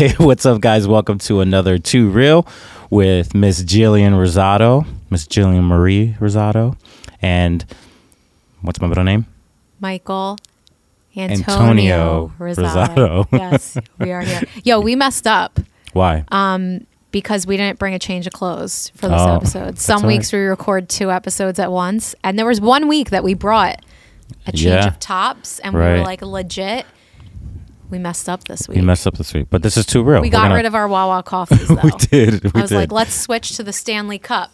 Hey, 0.00 0.14
what's 0.16 0.46
up, 0.46 0.62
guys? 0.62 0.88
Welcome 0.88 1.18
to 1.18 1.40
another 1.40 1.76
Too 1.76 2.08
Real 2.08 2.46
with 2.88 3.34
Miss 3.34 3.62
Jillian 3.62 4.12
Rosado, 4.12 4.86
Miss 5.10 5.26
Jillian 5.26 5.64
Marie 5.64 6.16
Rosado, 6.18 6.74
and 7.20 7.66
what's 8.62 8.80
my 8.80 8.86
middle 8.86 9.04
name? 9.04 9.26
Michael 9.78 10.38
Antonio, 11.14 12.32
Antonio 12.32 12.32
Rosado. 12.38 13.26
Rosado. 13.26 13.28
yes, 13.32 13.76
we 13.98 14.10
are 14.10 14.22
here. 14.22 14.40
Yo, 14.64 14.80
we 14.80 14.96
messed 14.96 15.26
up 15.26 15.60
Why? 15.92 16.24
um, 16.28 16.86
because 17.10 17.46
we 17.46 17.58
didn't 17.58 17.78
bring 17.78 17.92
a 17.92 17.98
change 17.98 18.26
of 18.26 18.32
clothes 18.32 18.90
for 18.94 19.06
this 19.06 19.20
Oh, 19.20 19.36
episode. 19.36 19.78
Some 19.78 20.06
weeks 20.06 20.32
we 20.32 20.38
record 20.38 20.88
two 20.88 21.10
episodes 21.10 21.58
at 21.58 21.70
once, 21.70 22.14
and 22.24 22.38
there 22.38 22.46
was 22.46 22.58
one 22.58 22.88
week 22.88 23.10
that 23.10 23.22
we 23.22 23.34
brought 23.34 23.84
a 24.46 24.52
change 24.52 24.62
Yeah. 24.62 24.86
of 24.86 24.98
tops, 24.98 25.58
and 25.58 25.74
we 25.74 25.80
were 25.80 25.98
like 25.98 26.22
legit. 26.22 26.86
We 27.90 27.98
messed 27.98 28.28
up 28.28 28.44
this 28.44 28.68
week. 28.68 28.76
we 28.76 28.82
messed 28.82 29.06
up 29.06 29.16
this 29.16 29.34
week, 29.34 29.48
but 29.50 29.62
this 29.62 29.76
is 29.76 29.84
Too 29.86 30.02
Real. 30.02 30.20
We 30.22 30.28
We're 30.28 30.32
got 30.32 30.42
gonna- 30.44 30.54
rid 30.56 30.66
of 30.66 30.74
our 30.74 30.88
Wawa 30.88 31.22
coffees 31.22 31.68
though. 31.68 31.76
We 31.82 31.90
did. 31.98 32.44
We 32.44 32.50
I 32.54 32.62
was 32.62 32.70
did. 32.70 32.76
like, 32.76 32.92
let's 32.92 33.14
switch 33.14 33.56
to 33.56 33.62
the 33.62 33.72
Stanley 33.72 34.18
Cup. 34.18 34.52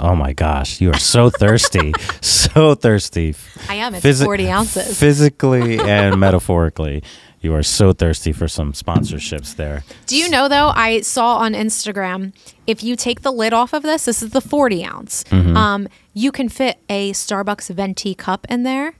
oh 0.00 0.14
my 0.16 0.32
gosh, 0.32 0.80
you 0.80 0.90
are 0.90 0.98
so 0.98 1.30
thirsty, 1.30 1.92
so 2.20 2.74
thirsty. 2.74 3.34
I 3.68 3.74
am. 3.76 3.94
It's 3.94 4.04
Physi- 4.04 4.24
40 4.24 4.50
ounces. 4.50 4.98
Physically 4.98 5.78
and 5.78 6.18
metaphorically, 6.26 7.02
you 7.40 7.54
are 7.54 7.62
so 7.62 7.92
thirsty 7.92 8.32
for 8.32 8.48
some 8.48 8.72
sponsorships 8.72 9.54
there. 9.56 9.84
Do 10.06 10.16
you 10.16 10.28
know 10.30 10.48
though? 10.48 10.72
I 10.74 11.02
saw 11.02 11.36
on 11.36 11.52
Instagram 11.52 12.32
if 12.66 12.82
you 12.82 12.96
take 12.96 13.20
the 13.20 13.30
lid 13.30 13.52
off 13.52 13.72
of 13.74 13.82
this, 13.82 14.06
this 14.06 14.22
is 14.22 14.30
the 14.30 14.40
40 14.40 14.84
ounce. 14.84 15.24
Mm-hmm. 15.24 15.54
Um, 15.56 15.88
you 16.14 16.32
can 16.32 16.48
fit 16.48 16.78
a 16.88 17.12
Starbucks 17.12 17.68
venti 17.74 18.14
cup 18.14 18.46
in 18.48 18.62
there. 18.62 18.94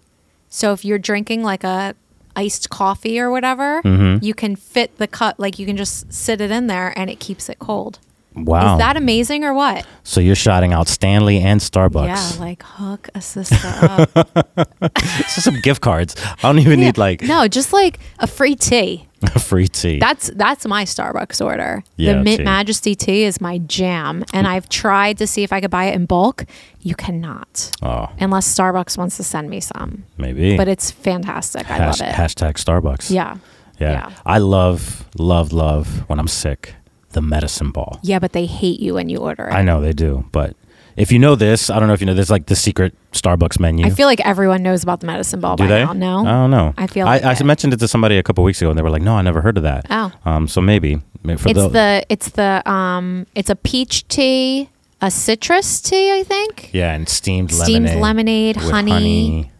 So 0.50 0.72
if 0.72 0.84
you're 0.84 0.98
drinking 0.98 1.42
like 1.42 1.64
a 1.64 1.96
iced 2.36 2.70
coffee 2.70 3.18
or 3.20 3.30
whatever, 3.30 3.80
Mm-hmm. 3.82 4.24
you 4.24 4.34
can 4.34 4.56
fit 4.56 4.96
the 4.98 5.06
cup. 5.06 5.36
Like 5.38 5.58
you 5.58 5.66
can 5.66 5.76
just 5.76 6.12
sit 6.12 6.40
it 6.40 6.50
in 6.50 6.66
there 6.66 6.92
and 6.98 7.08
it 7.10 7.20
keeps 7.20 7.48
it 7.48 7.58
cold. 7.58 7.98
Wow. 8.36 8.72
Is 8.74 8.78
that 8.80 8.96
amazing 8.96 9.44
or 9.44 9.54
what? 9.54 9.86
so 10.02 10.20
you're 10.20 10.34
shouting 10.34 10.72
out 10.72 10.88
Stanley 10.88 11.38
and 11.38 11.60
Starbucks. 11.60 12.06
Yeah, 12.36 12.40
like 12.44 12.62
hook 12.64 13.08
a 13.14 13.20
sister 13.20 13.56
up. 13.64 14.10
Just 14.98 15.42
some 15.44 15.60
gift 15.60 15.80
cards. 15.80 16.16
I 16.18 16.34
don't 16.42 16.58
even 16.58 16.80
need 16.80 16.98
like 16.98 17.22
no, 17.22 17.46
just 17.46 17.72
like 17.72 17.98
a 18.18 18.26
free 18.26 18.56
tea. 18.56 19.06
a 19.34 19.38
free 19.38 19.68
tea. 19.68 19.98
That's 19.98 20.30
that's 20.34 20.66
my 20.66 20.84
Starbucks 20.84 21.44
order. 21.44 21.82
Yeah, 21.96 22.14
the 22.14 22.22
Mint 22.22 22.38
tea. 22.38 22.44
Majesty 22.44 22.94
tea 22.94 23.24
is 23.24 23.40
my 23.40 23.58
jam, 23.58 24.24
and 24.32 24.46
I've 24.46 24.68
tried 24.68 25.18
to 25.18 25.26
see 25.26 25.42
if 25.42 25.52
I 25.52 25.60
could 25.60 25.70
buy 25.70 25.84
it 25.84 25.94
in 25.94 26.06
bulk. 26.06 26.44
You 26.80 26.94
cannot, 26.94 27.70
oh, 27.82 28.08
unless 28.20 28.46
Starbucks 28.54 28.98
wants 28.98 29.16
to 29.16 29.24
send 29.24 29.48
me 29.48 29.60
some. 29.60 30.04
maybe. 30.18 30.56
But 30.56 30.68
it's 30.68 30.90
fantastic. 30.90 31.70
I 31.70 31.86
love 31.86 32.00
it. 32.00 32.14
Hashtag 32.14 32.54
Starbucks. 32.54 33.10
yeah. 33.10 33.38
yeah. 33.80 34.08
yeah. 34.08 34.10
I 34.26 34.38
love, 34.38 35.08
love, 35.18 35.52
love 35.52 36.04
when 36.08 36.18
I'm 36.18 36.28
sick. 36.28 36.74
The 37.10 37.22
medicine 37.22 37.70
ball. 37.70 38.00
Yeah, 38.02 38.18
but 38.18 38.32
they 38.32 38.44
hate 38.44 38.80
you 38.80 38.94
when 38.94 39.08
you 39.08 39.18
order 39.18 39.46
it. 39.46 39.52
I 39.52 39.62
know 39.62 39.80
they 39.80 39.92
do, 39.92 40.24
but 40.32 40.56
if 40.96 41.10
you 41.12 41.18
know 41.18 41.34
this, 41.34 41.70
I 41.70 41.78
don't 41.78 41.88
know 41.88 41.94
if 41.94 42.00
you 42.00 42.06
know 42.06 42.14
this, 42.14 42.30
like 42.30 42.46
the 42.46 42.56
secret 42.56 42.94
Starbucks 43.12 43.58
menu. 43.60 43.84
I 43.86 43.90
feel 43.90 44.06
like 44.06 44.20
everyone 44.20 44.62
knows 44.62 44.82
about 44.82 45.00
the 45.00 45.06
medicine 45.06 45.40
ball 45.40 45.56
do 45.56 45.64
by 45.64 45.68
they? 45.68 45.84
now. 45.84 45.92
No, 45.92 46.18
I 46.20 46.30
don't 46.32 46.50
know. 46.50 46.74
I 46.76 46.86
feel 46.86 47.06
I, 47.06 47.16
like 47.16 47.24
I 47.24 47.32
it. 47.32 47.44
mentioned 47.44 47.72
it 47.72 47.78
to 47.78 47.88
somebody 47.88 48.18
a 48.18 48.22
couple 48.22 48.44
weeks 48.44 48.60
ago, 48.60 48.70
and 48.70 48.78
they 48.78 48.82
were 48.82 48.90
like, 48.90 49.02
"No, 49.02 49.14
I 49.16 49.22
never 49.22 49.40
heard 49.40 49.56
of 49.56 49.62
that." 49.64 49.86
Oh. 49.90 50.12
Um. 50.24 50.46
So 50.48 50.60
maybe, 50.60 51.00
maybe 51.22 51.38
for 51.38 51.48
it's 51.50 51.72
the, 51.72 52.04
it's 52.08 52.30
the 52.30 52.62
um 52.70 53.26
it's 53.34 53.50
a 53.50 53.56
peach 53.56 54.06
tea, 54.08 54.68
a 55.00 55.10
citrus 55.10 55.80
tea, 55.80 56.12
I 56.12 56.22
think. 56.22 56.70
yeah, 56.72 56.92
and 56.94 57.08
steamed 57.08 57.52
lemonade. 57.52 57.66
Steamed 57.90 58.00
lemonade, 58.00 58.56
lemonade, 58.56 58.56
with 58.56 58.72
honey. 58.90 59.50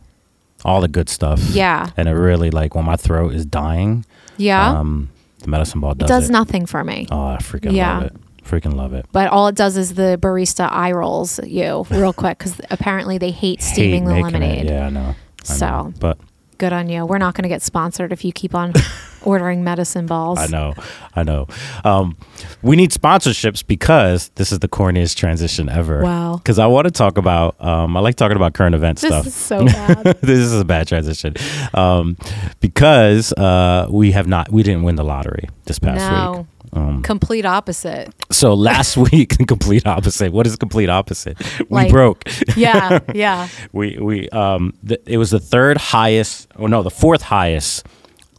all 0.65 0.81
the 0.81 0.89
good 0.89 1.09
stuff. 1.09 1.41
Yeah. 1.51 1.91
and 1.97 2.09
it 2.09 2.13
really 2.13 2.51
like 2.51 2.75
when 2.75 2.85
my 2.85 2.97
throat 2.97 3.35
is 3.35 3.45
dying. 3.45 4.05
Yeah, 4.37 4.79
Um, 4.81 5.11
the 5.41 5.49
medicine 5.49 5.81
ball 5.81 5.93
it 5.93 5.99
does 5.99 6.09
does 6.09 6.29
it. 6.29 6.33
nothing 6.33 6.67
for 6.67 6.83
me. 6.83 7.07
Oh, 7.11 7.27
I 7.27 7.37
freaking 7.37 7.73
Yeah. 7.73 7.95
love 7.99 8.03
it. 8.07 8.17
Freaking 8.45 8.75
love 8.75 8.93
it. 8.93 9.07
But 9.13 9.29
all 9.29 9.49
it 9.49 9.55
does 9.55 9.77
is 9.77 9.95
the 9.95 10.19
barista 10.21 10.71
eye 10.71 10.93
rolls 10.93 11.41
you 11.45 11.87
real 11.91 12.13
quick 12.23 12.39
because 12.39 12.61
apparently 12.71 13.19
they 13.19 13.31
hate 13.31 13.63
steaming 13.63 14.05
Hate 14.09 14.17
the 14.17 14.23
lemonade. 14.23 14.67
It. 14.67 14.73
Yeah, 14.73 14.87
I 14.87 14.91
know. 14.91 15.15
I 15.41 15.45
So- 15.45 15.67
know. 15.67 15.93
but 15.99 16.19
Good 16.59 16.73
on 16.73 16.89
you. 16.89 17.05
We're 17.05 17.19
not 17.19 17.35
going 17.35 17.43
to 17.43 17.49
get 17.49 17.63
sponsored 17.63 18.13
if 18.13 18.25
you 18.25 18.33
keep 18.33 18.55
on 18.55 18.73
ordering 19.23 19.65
medicine 19.65 20.07
balls. 20.07 20.39
I 20.39 20.47
know, 20.47 20.75
I 21.17 21.25
know. 21.25 21.49
Um, 21.83 22.17
we 22.63 22.77
need 22.77 22.91
sponsorships 22.93 23.67
because 23.67 24.31
this 24.37 24.53
is 24.53 24.61
the 24.61 24.69
corniest 24.69 25.17
transition 25.17 25.69
ever. 25.69 26.03
Wow. 26.03 26.37
Because 26.37 26.61
I 26.61 26.67
want 26.67 26.85
to 26.87 26.93
talk 26.93 27.19
about. 27.19 27.61
Um, 27.61 27.97
I 27.97 28.01
like 28.01 28.15
talking 28.15 28.37
about 28.37 28.55
current 28.55 28.75
event 28.75 28.99
This 29.01 29.11
stuff. 29.11 29.27
is 29.27 29.35
so 29.35 29.65
bad. 29.65 30.05
this 30.21 30.39
is 30.39 30.53
a 30.59 30.65
bad 30.65 30.87
transition. 30.87 31.35
Um, 31.75 32.17
because 32.61 33.33
uh, 33.33 33.89
we 33.91 34.13
have 34.13 34.29
not. 34.29 34.51
We 34.53 34.63
didn't 34.63 34.85
win 34.85 34.95
the 34.95 35.05
lottery 35.05 35.49
this 35.65 35.79
past 35.81 36.09
no. 36.11 36.33
week. 36.39 36.47
Um, 36.75 37.03
Complete 37.03 37.45
opposite. 37.47 38.13
so 38.33 38.53
last 38.55 38.97
week, 39.11 39.37
the 39.37 39.45
complete 39.49 39.87
opposite. 39.87 40.33
What 40.33 40.47
is 40.47 40.57
complete 40.57 40.89
opposite? 40.91 41.39
We 41.61 41.67
Like- 41.71 41.91
broke. 41.91 42.25
Yeah, 42.57 42.99
yeah. 43.15 43.49
we 43.73 43.97
we 44.01 44.29
um 44.31 44.75
th- 44.87 45.01
it 45.07 45.19
was 45.19 45.31
the 45.31 45.39
third 45.41 45.77
highest 45.79 46.49
or 46.57 46.69
no 46.69 46.83
the 46.83 46.91
fourth 46.91 47.23
highest 47.23 47.87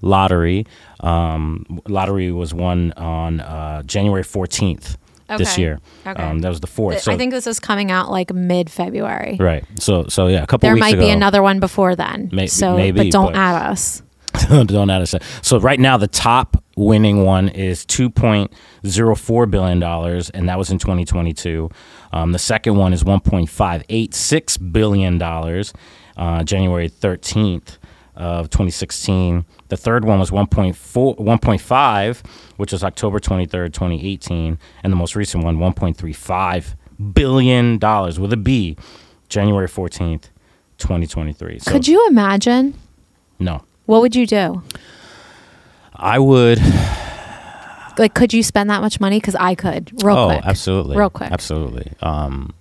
lottery 0.01 0.65
um 0.99 1.65
lottery 1.87 2.31
was 2.31 2.53
won 2.53 2.91
on 2.97 3.39
uh 3.39 3.81
january 3.83 4.23
14th 4.23 4.97
this 5.37 5.57
year 5.57 5.79
Okay. 6.05 6.21
um 6.21 6.39
that 6.39 6.49
was 6.49 6.59
the 6.59 6.67
fourth 6.67 7.01
so 7.01 7.11
I 7.11 7.17
think 7.17 7.31
this 7.31 7.47
is 7.47 7.59
coming 7.59 7.89
out 7.91 8.11
like 8.11 8.31
mid 8.33 8.69
February. 8.69 9.37
right 9.39 9.63
so 9.79 10.05
so 10.07 10.27
yeah 10.27 10.43
a 10.43 10.47
couple 10.47 10.67
There 10.67 10.73
weeks 10.75 10.81
might 10.85 10.93
ago 10.93 11.05
be 11.07 11.09
another 11.09 11.41
one 11.41 11.59
before 11.59 11.95
then. 11.95 12.29
May- 12.31 12.47
so, 12.47 12.75
maybe, 12.75 12.97
but 13.05 13.11
don't 13.11 13.33
but- 13.33 13.35
add 13.35 13.71
us. 13.71 14.03
don't 14.49 15.05
cent. 15.05 15.23
so 15.41 15.59
right 15.59 15.79
now 15.79 15.97
the 15.97 16.07
top 16.07 16.63
winning 16.77 17.23
one 17.23 17.47
is 17.49 17.85
2.04 17.85 19.49
billion 19.51 19.79
dollars 19.79 20.29
and 20.31 20.49
that 20.49 20.57
was 20.57 20.69
in 20.69 20.77
2022 20.77 21.69
um, 22.13 22.31
the 22.31 22.39
second 22.39 22.75
one 22.75 22.93
is 22.93 23.03
1.586 23.03 24.71
billion 24.71 25.17
dollars 25.17 25.73
uh, 26.17 26.43
january 26.43 26.89
13th 26.89 27.77
of 28.15 28.49
2016 28.49 29.45
the 29.69 29.77
third 29.77 30.05
one 30.05 30.19
was 30.19 30.31
1.4 30.31 31.17
1.5 31.17 32.25
which 32.57 32.71
was 32.71 32.83
october 32.83 33.19
23rd 33.19 33.73
2018 33.73 34.57
and 34.83 34.91
the 34.93 34.97
most 34.97 35.15
recent 35.15 35.43
one 35.43 35.57
1.35 35.57 36.75
billion 37.13 37.77
dollars 37.77 38.19
with 38.19 38.31
a 38.31 38.37
b 38.37 38.77
january 39.29 39.67
14th 39.67 40.29
2023 40.77 41.59
so 41.59 41.71
Could 41.71 41.87
you 41.87 42.05
imagine? 42.07 42.73
no 43.39 43.63
What 43.85 44.01
would 44.01 44.15
you 44.15 44.25
do? 44.27 44.63
i 45.97 46.19
would 46.19 46.59
Like, 47.97 48.13
could 48.13 48.33
you 48.33 48.43
spend 48.43 48.69
that 48.69 48.81
much 48.81 48.99
money? 48.99 49.19
Because 49.19 49.35
I 49.35 49.55
could, 49.55 49.91
real 50.03 50.17
oh, 50.17 50.27
quick. 50.27 50.41
absolutely. 50.45 50.97
Real 50.97 51.09
quick. 51.09 51.31
Absolutely. 51.31 51.93
Um, 52.01 52.53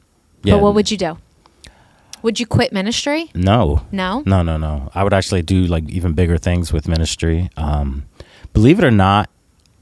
yeah. 0.44 0.54
But 0.54 0.62
what 0.62 0.74
would 0.74 0.90
you 0.90 0.96
do? 0.96 1.18
Would 2.22 2.38
you 2.38 2.46
quit 2.46 2.72
ministry? 2.72 3.30
No. 3.34 3.82
No. 3.90 4.22
No, 4.24 4.42
no, 4.42 4.56
no. 4.56 4.90
I 4.94 5.02
would 5.02 5.12
actually 5.12 5.42
do 5.42 5.64
like 5.64 5.88
even 5.90 6.12
bigger 6.12 6.38
things 6.38 6.72
with 6.72 6.86
ministry. 6.86 7.50
Um, 7.56 8.04
believe 8.52 8.78
it 8.78 8.84
or 8.84 8.90
not, 8.92 9.28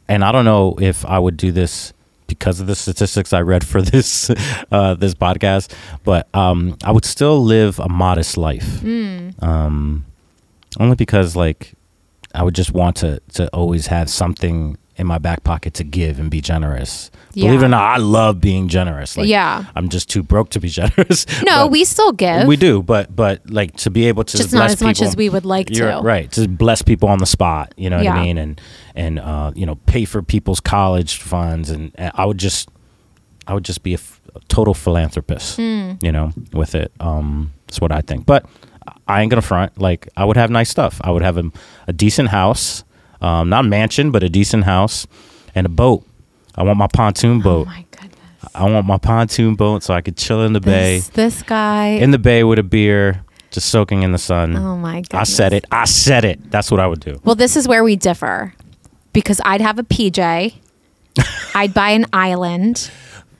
and 0.08 0.24
I 0.24 0.32
don't 0.32 0.44
know 0.44 0.76
if 0.80 1.04
I 1.04 1.18
would 1.18 1.36
do 1.36 1.52
this 1.52 1.92
because 2.26 2.58
of 2.60 2.66
the 2.66 2.74
statistics 2.74 3.32
I 3.32 3.42
read 3.42 3.64
for 3.64 3.82
this 3.92 4.30
uh, 4.72 4.94
this 4.94 5.14
podcast, 5.14 5.72
but 6.02 6.34
um, 6.34 6.78
I 6.82 6.92
would 6.92 7.04
still 7.04 7.44
live 7.44 7.78
a 7.78 7.88
modest 7.88 8.36
life. 8.36 8.80
Hmm. 8.80 9.30
Um, 9.40 10.04
only 10.80 10.96
because 10.96 11.36
like 11.36 11.74
I 12.34 12.42
would 12.42 12.54
just 12.54 12.72
want 12.72 12.96
to 12.96 13.20
to 13.34 13.48
always 13.48 13.86
have 13.88 14.08
something 14.10 14.76
in 14.96 15.06
my 15.06 15.16
back 15.16 15.42
pocket 15.42 15.72
to 15.72 15.84
give 15.84 16.18
and 16.18 16.30
be 16.30 16.40
generous. 16.42 17.10
Believe 17.32 17.62
it 17.62 17.64
or 17.64 17.68
not, 17.68 17.82
I 17.82 17.96
love 17.96 18.42
being 18.42 18.68
generous. 18.68 19.16
Like, 19.16 19.26
Yeah. 19.26 19.64
I'm 19.74 19.88
just 19.88 20.10
too 20.10 20.22
broke 20.22 20.50
to 20.50 20.60
be 20.60 20.68
generous. 20.80 21.24
No, 21.44 21.66
we 21.66 21.84
still 21.86 22.12
give. 22.12 22.46
we 22.46 22.56
do, 22.56 22.82
but 22.82 23.14
but 23.16 23.48
like 23.50 23.74
to 23.78 23.90
be 23.90 24.06
able 24.08 24.22
to 24.24 24.36
Just 24.36 24.52
not 24.52 24.70
as 24.70 24.82
much 24.82 25.00
as 25.00 25.16
we 25.16 25.30
would 25.30 25.46
like 25.46 25.68
to. 25.68 26.00
right 26.02 26.30
to 26.32 26.46
bless 26.46 26.82
people 26.82 27.08
on 27.08 27.18
the 27.18 27.26
spot. 27.26 27.72
You 27.78 27.88
know 27.90 27.96
what 27.98 28.06
I 28.06 28.22
mean, 28.22 28.36
and 28.38 28.60
and 28.94 29.18
uh, 29.18 29.52
you 29.54 29.64
know 29.64 29.76
pay 29.86 30.04
for 30.04 30.22
people's 30.22 30.60
college 30.60 31.16
funds, 31.16 31.70
and, 31.70 31.90
and 31.94 32.12
I 32.14 32.26
would 32.26 32.38
just 32.38 32.68
I 33.46 33.54
would 33.54 33.64
just 33.64 33.82
be 33.82 33.92
a, 33.92 33.94
f- 33.98 34.20
a 34.34 34.40
total 34.48 34.74
philanthropist. 34.74 35.56
Hmm. 35.56 35.92
You 36.02 36.12
know, 36.12 36.32
with 36.52 36.74
it. 36.74 36.92
Um, 37.00 37.52
that's 37.66 37.80
what 37.80 37.92
I 37.92 38.02
think. 38.02 38.26
But 38.26 38.44
I 39.08 39.22
ain't 39.22 39.30
gonna 39.30 39.42
front. 39.42 39.78
Like 39.80 40.08
I 40.16 40.24
would 40.24 40.36
have 40.36 40.50
nice 40.50 40.70
stuff. 40.70 41.00
I 41.04 41.10
would 41.10 41.22
have 41.22 41.36
a, 41.38 41.50
a 41.88 41.92
decent 41.92 42.28
house, 42.30 42.84
um, 43.20 43.48
not 43.48 43.64
a 43.64 43.68
mansion, 43.68 44.10
but 44.10 44.22
a 44.22 44.28
decent 44.28 44.64
house 44.64 45.06
and 45.54 45.66
a 45.66 45.70
boat. 45.70 46.06
I 46.54 46.62
want 46.62 46.78
my 46.78 46.86
pontoon 46.88 47.40
boat. 47.40 47.66
Oh 47.66 47.70
my 47.70 47.84
goodness. 47.90 48.18
I 48.54 48.70
want 48.70 48.86
my 48.86 48.98
pontoon 48.98 49.54
boat 49.54 49.82
so 49.82 49.94
I 49.94 50.00
could 50.00 50.16
chill 50.16 50.42
in 50.42 50.52
the 50.52 50.60
bay, 50.60 50.96
This, 50.98 51.08
this 51.08 51.42
guy. 51.42 51.86
in 51.88 52.10
the 52.10 52.18
bay 52.18 52.44
with 52.44 52.58
a 52.58 52.62
beer, 52.62 53.24
just 53.50 53.70
soaking 53.70 54.02
in 54.02 54.12
the 54.12 54.18
sun. 54.18 54.56
oh 54.56 54.76
my 54.76 55.00
goodness. 55.02 55.14
I 55.20 55.24
said 55.24 55.52
it. 55.54 55.64
I 55.70 55.84
said 55.86 56.24
it. 56.24 56.50
That's 56.50 56.70
what 56.70 56.80
I 56.80 56.86
would 56.86 57.00
do. 57.00 57.20
Well, 57.24 57.34
this 57.34 57.56
is 57.56 57.66
where 57.68 57.82
we 57.84 57.96
differ 57.96 58.54
because 59.12 59.40
I'd 59.44 59.60
have 59.60 59.78
a 59.78 59.82
PJ. 59.84 60.54
I'd 61.54 61.72
buy 61.74 61.90
an 61.90 62.06
island, 62.12 62.90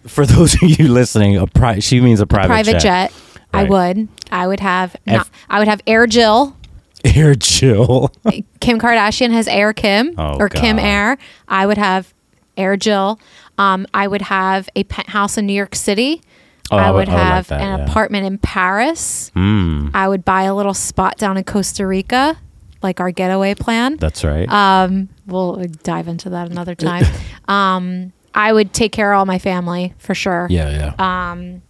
For 0.07 0.27
those 0.27 0.55
of 0.55 0.63
you 0.63 0.89
listening, 0.89 1.37
a 1.37 1.47
pri- 1.47 1.79
she 1.81 2.01
means 2.01 2.21
a 2.21 2.27
private, 2.27 2.49
private 2.49 2.81
jet. 2.81 3.13
I 3.13 3.22
Right. 3.61 3.69
would. 3.69 4.09
I 4.31 4.47
would 4.47 4.61
have. 4.61 4.97
F- 5.07 5.17
Not, 5.17 5.31
I 5.51 5.59
would 5.59 5.69
have 5.69 5.81
Air 5.87 6.07
Jill. 6.07 6.57
Air 7.05 7.35
Jill. 7.35 8.11
Kim 8.61 8.79
Kardashian 8.79 9.31
has 9.33 9.49
Air 9.49 9.73
Kim 9.73 10.15
Oh, 10.19 10.37
or 10.39 10.49
Kim 10.49 10.79
Air. 10.79 11.19
I 11.49 11.67
would 11.67 11.79
have 11.79 12.13
Air 12.57 12.77
Jill. 12.77 13.19
Um, 13.59 13.87
I 13.93 14.07
would 14.09 14.23
have 14.23 14.69
a 14.77 14.85
penthouse 14.85 15.37
in 15.37 15.47
New 15.47 15.53
York 15.53 15.75
City. 15.75 16.23
Oh, 16.71 16.77
I 16.79 16.85
I 16.85 16.91
would- 16.91 17.09
would 17.09 17.09
I 17.09 17.13
would 17.13 17.19
like 17.19 17.27
have 17.35 17.49
that, 17.49 17.61
an 17.61 17.79
yeah. 17.81 17.85
apartment 17.85 18.27
in 18.27 18.39
Paris. 18.39 19.31
Mm, 19.37 19.91
I 19.93 20.09
would 20.09 20.25
buy 20.25 20.45
a 20.45 20.55
little 20.55 20.73
spot 20.75 21.19
down 21.19 21.37
in 21.37 21.45
Costa 21.45 21.87
Rica, 21.87 22.39
like 22.83 22.99
our 23.01 23.11
getaway 23.11 23.55
plan. 23.55 23.97
that's 23.99 24.25
right. 24.25 24.49
Um, 24.51 25.09
we'll 25.27 25.63
dive 25.83 26.09
into 26.09 26.31
that 26.31 26.51
another 26.51 26.75
time. 26.77 27.05
um, 27.49 28.13
I 28.35 28.53
would 28.53 28.73
take 28.73 28.93
care 28.93 29.13
of 29.13 29.19
all 29.19 29.27
my 29.27 29.39
family 29.39 29.93
for 29.99 30.15
sure. 30.15 30.47
yeah, 30.49 30.95
yeah. 30.99 31.31
Um, 31.33 31.61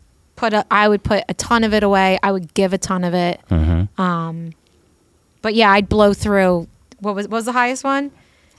put 0.43 0.53
a, 0.53 0.67
I 0.73 0.89
would 0.89 1.05
put 1.05 1.23
a 1.29 1.35
ton 1.35 1.63
of 1.63 1.73
it 1.73 1.85
away. 1.85 2.19
I 2.23 2.33
would 2.33 2.53
give 2.55 2.73
a 2.73 2.79
ton 2.79 3.05
of 3.05 3.15
it. 3.15 3.41
mm-hmm. 3.49 4.01
Um, 4.01 4.53
but 5.41 5.55
yeah, 5.55 5.71
I'd 5.71 5.89
blow 5.89 6.13
through. 6.13 6.67
What 6.99 7.15
was 7.15 7.29
what 7.29 7.39
was 7.39 7.45
the 7.45 7.53
highest 7.53 7.85
one? 7.85 8.11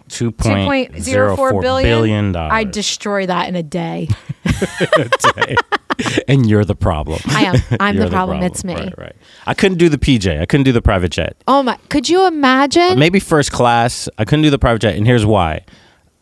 Two 0.07 0.31
point 0.31 1.01
zero 1.01 1.35
four 1.35 1.61
billion. 1.61 1.89
billion 1.89 2.31
dollars. 2.31 2.51
I'd 2.53 2.71
destroy 2.71 3.25
that 3.25 3.49
in 3.49 3.55
a 3.55 3.63
day. 3.63 4.07
and 6.27 6.49
you're 6.49 6.65
the 6.65 6.75
problem. 6.75 7.19
I 7.27 7.43
am. 7.43 7.55
I'm 7.79 7.95
You're 7.97 8.05
the 8.05 8.11
problem. 8.11 8.43
It's 8.43 8.63
me. 8.63 8.75
Right, 8.75 8.97
right. 8.97 9.15
I 9.45 9.53
couldn't 9.53 9.77
do 9.77 9.89
the 9.89 9.97
PJ. 9.97 10.41
I 10.41 10.45
couldn't 10.45 10.65
do 10.65 10.71
the 10.71 10.81
private 10.81 11.09
jet. 11.09 11.35
Oh 11.47 11.63
my! 11.63 11.77
Could 11.89 12.09
you 12.09 12.27
imagine? 12.27 12.99
Maybe 12.99 13.19
first 13.19 13.51
class. 13.51 14.09
I 14.17 14.25
couldn't 14.25 14.43
do 14.43 14.49
the 14.49 14.59
private 14.59 14.79
jet, 14.79 14.95
and 14.95 15.05
here's 15.05 15.25
why: 15.25 15.63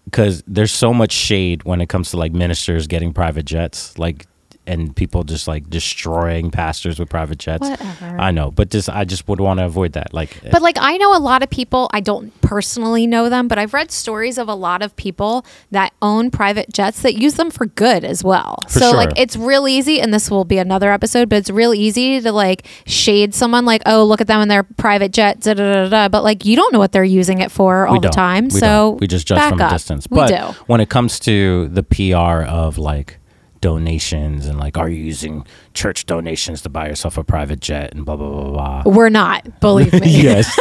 because 0.06 0.44
there's 0.46 0.72
so 0.72 0.94
much 0.94 1.12
shade 1.12 1.64
when 1.64 1.82
it 1.82 1.90
comes 1.90 2.12
to 2.12 2.18
like 2.18 2.34
ministers 2.34 2.86
getting 2.86 3.14
private 3.14 3.46
jets, 3.46 3.98
like, 3.98 4.28
and 4.68 4.96
people 4.96 5.24
just 5.24 5.48
like 5.48 5.70
destroying 5.70 6.52
pastors 6.52 7.00
with 7.00 7.10
private 7.10 7.40
jets. 7.40 7.68
Whatever. 7.68 8.18
I 8.20 8.32
know, 8.32 8.52
but 8.52 8.70
just 8.70 8.90
I 8.90 9.06
just 9.06 9.28
would 9.28 9.40
want 9.42 9.60
to 9.60 9.66
avoid 9.66 9.94
that. 9.94 10.14
Like, 10.14 10.38
But 10.52 10.62
like 10.62 10.78
I 10.80 10.98
know 10.98 11.16
a 11.16 11.20
lot 11.20 11.44
of 11.44 11.50
people, 11.50 11.90
I 11.94 12.00
don't 12.00 12.40
personally 12.42 13.08
know 13.08 13.30
them, 13.30 13.48
but 13.48 13.58
I've 13.58 13.74
read 13.74 13.92
stories 13.92 14.38
of 14.38 14.48
a 14.48 14.54
lot 14.56 14.82
of 14.82 14.96
people 14.96 15.46
that 15.72 15.94
own 16.02 16.32
private 16.32 16.72
jets 16.72 17.02
that 17.02 17.16
use 17.16 17.36
them 17.36 17.50
for 17.52 17.66
good 17.66 18.04
as 18.04 18.24
well. 18.24 18.58
For 18.68 18.80
so 18.80 18.90
sure. 18.92 18.96
like 18.96 19.18
it's 19.18 19.36
real 19.36 19.68
easy 19.68 20.00
and 20.00 20.14
this 20.14 20.30
will 20.30 20.46
be 20.46 20.58
another 20.58 20.92
episode, 20.92 21.30
but 21.30 21.38
it's 21.38 21.50
real 21.50 21.74
easy 21.74 22.22
to 22.22 22.32
like 22.32 22.66
shade 22.86 23.34
someone 23.34 23.66
like, 23.66 23.82
"Oh, 23.86 24.04
look 24.06 24.22
at 24.22 24.28
them 24.28 24.42
in 24.42 24.48
their 24.48 24.64
private 24.64 25.12
jet." 25.12 25.40
Da, 25.42 25.54
da, 25.54 25.74
da, 25.74 25.90
da. 25.90 26.08
But 26.10 26.24
like 26.24 26.46
you 26.46 26.56
don't 26.56 26.72
know 26.74 26.80
what 26.80 26.92
they're 26.92 27.04
using 27.04 27.40
it 27.40 27.52
for 27.52 27.88
all 27.88 27.94
we 27.94 28.00
the 28.00 28.10
time. 28.10 28.46
We 28.46 28.50
so 28.60 28.92
don't. 28.92 29.02
we 29.02 29.08
just 29.08 29.28
judge 29.28 29.42
from 29.50 29.60
up. 29.62 29.72
a 29.72 29.74
distance. 29.76 30.08
We 30.10 30.16
But 30.18 30.28
do. 30.28 30.64
when 30.68 30.82
it 30.82 30.90
comes 30.90 31.20
to 31.22 31.68
the 31.70 31.84
PR 31.84 32.44
of 32.48 32.78
like 32.78 33.18
donations 33.62 34.48
and 34.48 34.60
like, 34.60 34.78
are 34.78 34.90
you 34.90 35.02
using 35.04 35.46
church 35.74 36.06
donations 36.06 36.62
to 36.64 36.70
buy 36.70 36.88
yourself 36.88 37.18
a 37.18 37.24
private 37.24 37.60
jet 37.62 37.94
and 37.94 38.06
blah 38.06 38.16
blah 38.16 38.30
blah 38.30 38.82
blah. 38.84 38.94
We're 38.94 39.10
not, 39.10 39.60
believe 39.62 39.94
me. 39.94 40.00
yes, 40.22 40.52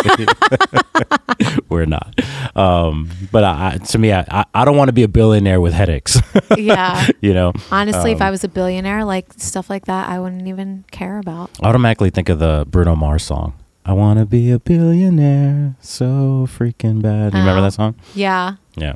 we're 1.68 1.86
not. 1.86 2.14
Um, 2.56 3.10
but 3.32 3.44
I, 3.44 3.78
to 3.88 3.98
me, 3.98 4.12
I, 4.12 4.44
I- 4.54 4.64
don't 4.64 4.76
want 4.76 4.88
to 4.88 4.92
be 4.92 5.02
a 5.02 5.08
billionaire 5.08 5.60
with 5.60 5.72
headaches. 5.72 6.18
yeah. 6.56 7.06
you 7.20 7.32
know, 7.34 7.52
Honestly, 7.72 8.12
if 8.12 8.20
Um, 8.20 8.26
I 8.28 8.30
was 8.30 8.44
a 8.44 8.48
billionaire, 8.48 9.04
like 9.04 9.32
stuff 9.36 9.70
like 9.70 9.86
that, 9.86 10.08
I 10.08 10.18
wouldn't 10.20 10.46
even 10.46 10.84
care 10.90 11.18
about. 11.18 11.50
I 11.62 11.68
automatically 11.68 12.10
think 12.10 12.28
of 12.28 12.38
the 12.38 12.66
Bruno 12.68 12.94
Mars 12.94 13.22
song. 13.24 13.54
I 13.84 13.94
want 13.94 14.18
to 14.18 14.26
be 14.26 14.50
a 14.50 14.58
billionaire 14.58 15.74
so 15.80 16.46
freaking 16.48 17.00
bad. 17.02 17.32
You 17.32 17.40
remember 17.40 17.60
Oh. 17.60 17.62
that 17.62 17.72
song? 17.72 17.94
Yeah. 18.14 18.56
Yeah. 18.76 18.94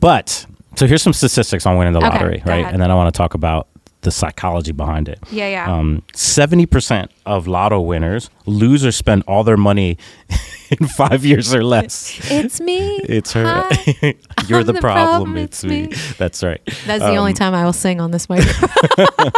But 0.00 0.46
so 0.76 0.86
here's 0.86 1.02
some 1.02 1.12
statistics 1.12 1.66
on 1.66 1.76
winning 1.78 1.92
the 1.92 1.98
Okay, 1.98 2.08
lottery, 2.08 2.42
right? 2.46 2.60
ahead. 2.60 2.72
And 2.72 2.82
then 2.82 2.90
I 2.90 2.94
want 2.94 3.12
to 3.12 3.16
talk 3.16 3.34
about 3.34 3.68
the 4.02 4.10
psychology 4.12 4.70
behind 4.72 5.08
it. 5.08 5.18
Yeah, 5.32 5.48
yeah. 5.48 5.72
Um, 5.74 6.02
70% 6.12 7.08
of 7.24 7.48
lotto 7.48 7.80
winners 7.80 8.30
lose 8.44 8.84
or 8.84 8.92
spend 8.92 9.24
all 9.26 9.42
their 9.42 9.56
money 9.56 9.98
in 10.70 10.86
five 10.86 11.24
years 11.24 11.52
or 11.54 11.64
less. 11.64 12.20
it's 12.30 12.60
me. 12.60 12.98
It's 13.04 13.32
her. 13.32 13.68
You're 14.46 14.62
the, 14.62 14.74
the 14.74 14.80
problem. 14.80 14.82
problem, 15.24 15.36
It's 15.38 15.64
me. 15.64 15.88
me. 15.88 15.92
That's 16.18 16.42
right. 16.44 16.60
That's 16.86 17.02
the 17.02 17.16
only 17.16 17.32
Um, 17.32 17.36
time 17.36 17.54
I 17.54 17.64
will 17.64 17.72
sing 17.72 18.00
on 18.00 18.12
this 18.12 18.28
microphone. 18.28 19.32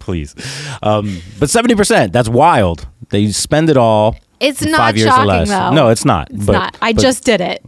Please. 0.00 0.34
Um, 0.82 1.20
but 1.38 1.48
70%, 1.48 2.10
that's 2.10 2.28
wild. 2.28 2.88
They 3.10 3.30
spend 3.30 3.70
it 3.70 3.76
all. 3.76 4.16
It's 4.42 4.62
not 4.62 4.76
five 4.78 4.96
years 4.96 5.08
shocking, 5.08 5.22
or 5.24 5.26
less. 5.26 5.48
though. 5.48 5.70
No, 5.72 5.88
it's 5.88 6.04
not. 6.04 6.30
It's 6.30 6.44
but, 6.46 6.52
not. 6.52 6.76
I 6.82 6.92
but- 6.92 7.02
just 7.02 7.24
did 7.24 7.40
it. 7.40 7.62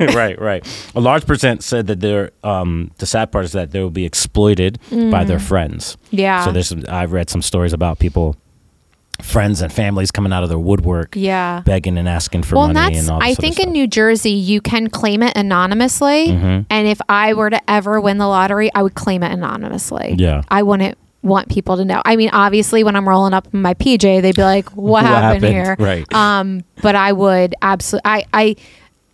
right, 0.14 0.40
right. 0.40 0.90
A 0.94 1.00
large 1.00 1.26
percent 1.26 1.62
said 1.62 1.86
that 1.88 2.00
they're 2.00 2.30
um, 2.44 2.90
the 2.98 3.06
sad 3.06 3.32
part 3.32 3.44
is 3.44 3.52
that 3.52 3.72
they 3.72 3.80
will 3.80 3.90
be 3.90 4.04
exploited 4.04 4.78
by 4.90 5.24
their 5.24 5.38
friends. 5.40 5.96
Mm. 6.12 6.18
Yeah. 6.18 6.44
So 6.44 6.52
there's 6.52 6.68
some, 6.68 6.84
I've 6.88 7.12
read 7.12 7.28
some 7.30 7.42
stories 7.42 7.72
about 7.72 7.98
people, 7.98 8.36
friends 9.22 9.60
and 9.60 9.70
families 9.72 10.10
coming 10.10 10.32
out 10.32 10.42
of 10.42 10.48
their 10.48 10.58
woodwork, 10.58 11.14
Yeah. 11.14 11.60
begging 11.66 11.98
and 11.98 12.08
asking 12.08 12.42
for 12.44 12.56
Well, 12.56 12.64
and 12.66 12.74
money 12.74 12.94
that's. 12.94 13.06
and 13.08 13.14
all. 13.14 13.20
This 13.20 13.30
I 13.30 13.34
think 13.40 13.60
in. 13.60 13.70
New 13.72 13.86
Jersey, 13.86 14.30
you 14.30 14.60
can 14.62 14.88
claim 14.88 15.22
it 15.22 15.36
anonymously, 15.36 16.28
Mhm. 16.28 16.66
and 16.70 16.86
if 16.88 17.00
I 17.08 17.34
were 17.34 17.50
to 17.50 17.60
ever 17.70 18.00
win 18.00 18.16
the 18.18 18.26
lottery, 18.26 18.70
I 18.74 18.82
would 18.82 18.94
claim 18.94 19.22
it 19.22 19.30
anonymously. 19.32 20.14
Yeah. 20.18 20.42
I 20.48 20.62
wouldn't 20.62 20.96
want 21.22 21.48
people 21.50 21.76
to 21.76 21.84
know. 21.84 22.00
I 22.04 22.16
mean, 22.16 22.30
obviously, 22.32 22.82
when 22.84 22.96
I'm 22.96 23.08
rolling 23.08 23.34
up 23.34 23.46
in 23.52 23.60
my 23.62 23.74
PJ, 23.74 24.22
they'd 24.22 24.34
be 24.36 24.42
like, 24.42 24.68
"What, 24.70 25.02
What 25.02 25.04
happened, 25.04 25.44
happened? 25.44 25.52
here?" 25.52 25.76
Right. 25.78 26.12
Um, 26.14 26.64
but 26.82 26.94
I 26.94 27.12
would 27.12 27.54
absolutely. 27.62 28.10
I. 28.10 28.24
I 28.32 28.56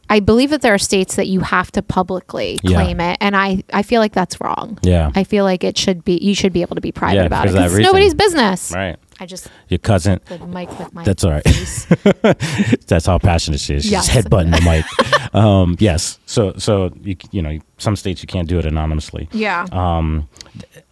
I 0.08 0.20
believe 0.20 0.50
that 0.50 0.62
there 0.62 0.72
are 0.72 0.78
states 0.78 1.16
that 1.16 1.26
you 1.26 1.40
have 1.40 1.72
to 1.72 1.82
publicly 1.82 2.60
Yeah. 2.62 2.76
claim 2.80 3.00
it, 3.00 3.18
and 3.20 3.34
I, 3.36 3.64
I 3.72 3.82
feel 3.82 4.00
like 4.00 4.12
that's 4.12 4.40
wrong. 4.40 4.78
Yeah. 4.82 5.10
I 5.16 5.24
feel 5.24 5.42
like 5.42 5.64
it 5.64 5.76
should 5.76 6.04
be. 6.04 6.16
You 6.22 6.32
should 6.32 6.52
be 6.52 6.62
able 6.62 6.76
to 6.76 6.80
be 6.80 6.92
private 6.92 7.16
Yeah, 7.16 7.22
about 7.24 7.46
it 7.46 7.48
because 7.48 7.54
of 7.54 7.54
that 7.54 7.62
because 7.64 7.72
it's 7.72 7.78
reason. 7.78 7.92
nobody's 7.92 8.14
business. 8.14 8.72
right. 8.72 8.96
I 9.18 9.26
just 9.26 9.48
Your 9.68 9.78
cousin. 9.78 10.20
the 10.26 10.38
mic 10.46 10.68
with 10.78 10.92
my. 10.92 11.02
That's 11.04 11.24
all 11.24 11.30
right. 11.30 11.44
That's 12.86 13.06
how 13.06 13.18
passionate 13.18 13.60
she 13.60 13.74
is. 13.74 13.82
She's 13.84 13.92
Yes. 13.92 14.08
headbutting 14.08 14.54
the 14.54 14.60
mic. 14.62 15.34
um, 15.34 15.76
yes. 15.78 16.18
So, 16.26 16.52
so 16.58 16.90
you 17.02 17.16
you 17.30 17.42
know, 17.42 17.58
some 17.78 17.96
states 17.96 18.22
you 18.22 18.26
can't 18.26 18.48
do 18.48 18.58
it 18.58 18.66
anonymously. 18.66 19.28
yeah. 19.32 19.66
Um, 19.72 20.28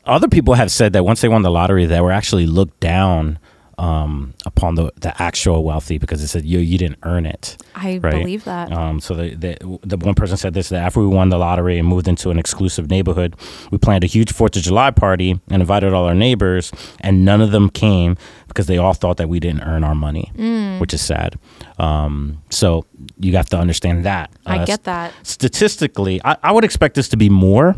other 0.07 0.29
people 0.29 0.55
have 0.55 0.71
said 0.71 0.93
that 0.93 1.05
once 1.05 1.21
they 1.23 1.29
won 1.29 1.43
the 1.43 1.51
lottery, 1.51 1.87
they 1.87 2.01
were 2.01 2.13
actually 2.13 2.47
looked 2.47 2.79
down 2.81 3.39
um, 3.79 4.35
upon 4.47 4.75
the 4.77 4.91
the 5.01 5.13
actual 5.23 5.65
wealthy 5.65 5.99
because 5.99 6.21
they 6.21 6.27
said 6.27 6.45
you 6.45 6.59
you 6.59 6.79
didn't 6.79 6.99
earn 7.03 7.27
it. 7.27 7.57
I 7.75 7.99
right. 7.99 8.13
believe 8.19 8.45
that. 8.45 8.73
Um, 8.73 9.01
so 9.01 9.15
the, 9.15 9.35
the 9.35 9.79
the 9.83 9.97
one 9.97 10.15
person 10.15 10.37
said 10.37 10.55
this 10.55 10.69
that 10.71 10.83
after 10.83 11.01
we 11.01 11.07
won 11.07 11.29
the 11.31 11.39
lottery 11.39 11.79
and 11.79 11.87
moved 11.89 12.09
into 12.09 12.31
an 12.31 12.39
exclusive 12.39 12.91
neighborhood, 12.91 13.37
we 13.71 13.79
planned 13.79 14.05
a 14.05 14.07
huge 14.07 14.33
Fourth 14.33 14.57
of 14.57 14.63
July 14.63 14.91
party 14.91 15.41
and 15.51 15.63
invited 15.63 15.93
all 15.93 16.05
our 16.07 16.15
neighbors, 16.15 16.73
and 17.01 17.25
none 17.25 17.41
of 17.41 17.51
them 17.51 17.71
came 17.71 18.17
because 18.49 18.67
they 18.67 18.79
all 18.79 18.95
thought 18.95 19.17
that 19.17 19.29
we 19.29 19.41
didn't 19.41 19.63
earn 19.63 19.83
our 19.85 19.95
money, 19.97 20.31
Mm. 20.37 20.79
which 20.81 20.95
is 20.95 21.01
sad. 21.03 21.37
Um, 21.79 22.43
so 22.51 22.85
you 23.19 23.35
have 23.37 23.49
to 23.51 23.59
understand 23.59 24.05
that. 24.05 24.31
I 24.47 24.59
Uh, 24.59 24.65
get 24.65 24.85
that. 24.85 25.13
statistically, 25.23 26.21
I, 26.25 26.37
I 26.43 26.53
would 26.53 26.65
expect 26.65 26.95
this 26.95 27.09
to 27.09 27.17
be 27.17 27.29
more, 27.29 27.77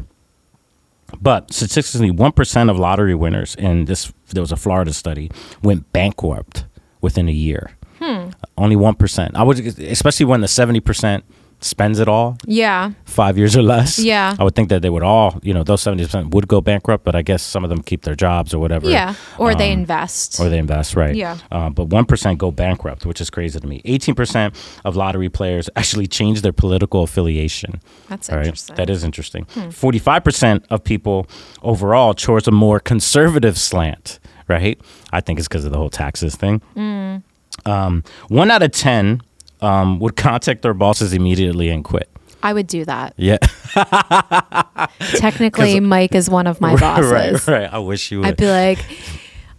but 1.21 1.53
statistically, 1.53 2.11
one 2.11 2.33
percent 2.33 2.71
of 2.71 2.79
lottery 2.79 3.15
winners 3.15 3.55
in 3.55 3.85
this 3.85 4.13
there 4.29 4.43
was 4.43 4.53
a 4.53 4.57
Florida 4.57 4.93
study 4.93 5.31
went 5.63 5.93
bankrupt 5.93 6.65
within 7.01 7.29
a 7.29 7.33
year. 7.33 7.71
Hmm. 8.01 8.31
Only 8.59 8.77
one 8.77 8.95
percent. 8.95 9.37
I 9.37 9.43
would, 9.43 9.59
especially 9.59 10.27
when 10.27 10.41
the 10.41 10.49
seventy 10.49 10.81
percent 10.81 11.25
spends 11.67 11.99
it 12.01 12.09
all 12.09 12.37
Yeah. 12.47 12.93
five 13.05 13.37
years 13.37 13.57
or 13.57 13.63
less. 13.63 13.99
Yeah. 13.99 14.35
I 14.39 14.45
would 14.45 14.55
think 14.55 14.69
that 14.69 14.83
they 14.83 14.91
would 14.91 15.03
all, 15.03 15.39
you 15.43 15.53
know, 15.53 15.63
those 15.65 15.83
seventy 15.83 16.05
percent 16.05 16.33
would 16.35 16.47
go 16.49 16.61
bankrupt, 16.61 17.05
but 17.05 17.15
I 17.15 17.23
guess 17.23 17.43
some 17.43 17.65
of 17.65 17.71
them 17.71 17.83
keep 17.83 18.03
their 18.03 18.15
jobs 18.15 18.55
or 18.55 18.59
whatever. 18.59 18.89
Yeah. 18.89 19.15
Or 19.39 19.55
they 19.55 19.73
Um, 19.73 19.81
invest. 19.81 20.41
or 20.41 20.49
they 20.49 20.59
invest, 20.59 20.97
right? 20.97 21.15
Yeah. 21.15 21.37
Uh, 21.51 21.71
but 21.71 21.89
one 21.89 22.05
percent 22.05 22.39
go 22.39 22.51
bankrupt, 22.51 23.05
which 23.07 23.21
is 23.21 23.31
crazy 23.31 23.59
to 23.61 23.67
me. 23.67 23.81
Eighteen 23.85 24.15
percent 24.15 24.55
of 24.85 24.97
lottery 24.97 25.29
players 25.29 25.69
actually 25.77 26.07
change 26.07 26.43
their 26.43 26.53
political 26.53 27.03
affiliation. 27.03 27.81
That's 28.09 28.31
right, 28.31 28.47
interesting. 28.47 28.75
Hmm. 28.75 28.79
that 28.83 28.91
is 28.91 29.05
interesting. 29.05 29.45
Forty-five 29.71 30.23
percent 30.25 30.65
of 30.71 30.85
people 30.85 31.27
overall 31.63 32.15
chose 32.15 32.47
a 32.49 32.53
more 32.53 32.81
conservative 32.81 33.59
slant. 33.59 34.19
Right? 34.49 34.79
I 35.13 35.21
think 35.21 35.41
it's 35.41 35.49
because 35.49 35.65
of 35.65 35.73
the 35.73 35.79
whole 35.79 35.91
taxes 35.91 36.37
thing. 36.37 36.61
Hmm. 36.75 37.17
Um, 37.65 38.05
one 38.29 38.51
out 38.51 38.63
of 38.63 38.71
ten 38.71 39.23
um, 39.61 39.99
would 40.01 40.17
contact 40.17 40.63
their 40.63 40.75
bosses 40.75 41.13
immediately 41.13 41.69
and 41.69 41.85
quit. 41.85 42.09
I 42.43 42.53
would 42.53 42.67
do 42.67 42.85
that. 42.85 43.15
Yeah, 43.17 43.39
Technically, 45.15 45.81
Mike 45.81 46.15
is 46.15 46.29
one 46.31 46.47
of 46.47 46.61
my 46.61 46.77
bosses. 46.77 47.11
right, 47.11 47.47
right. 47.49 47.73
I 47.73 47.79
wish 47.79 48.11
you 48.13 48.21
would. 48.21 48.29
I'd 48.29 48.37
be 48.37 48.47
like, 48.49 48.79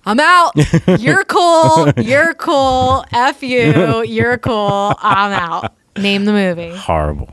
I'm 0.06 0.20
out. 0.20 0.54
You're 1.00 1.26
cool. 1.26 1.90
You're 1.98 2.34
cool. 2.36 3.04
F 3.12 3.44
you. 3.44 4.04
You're 4.04 4.38
cool. 4.38 4.96
I'm 5.00 5.34
out. 5.34 5.74
Name 5.98 6.26
the 6.26 6.32
movie. 6.32 6.76
horrible, 6.76 7.28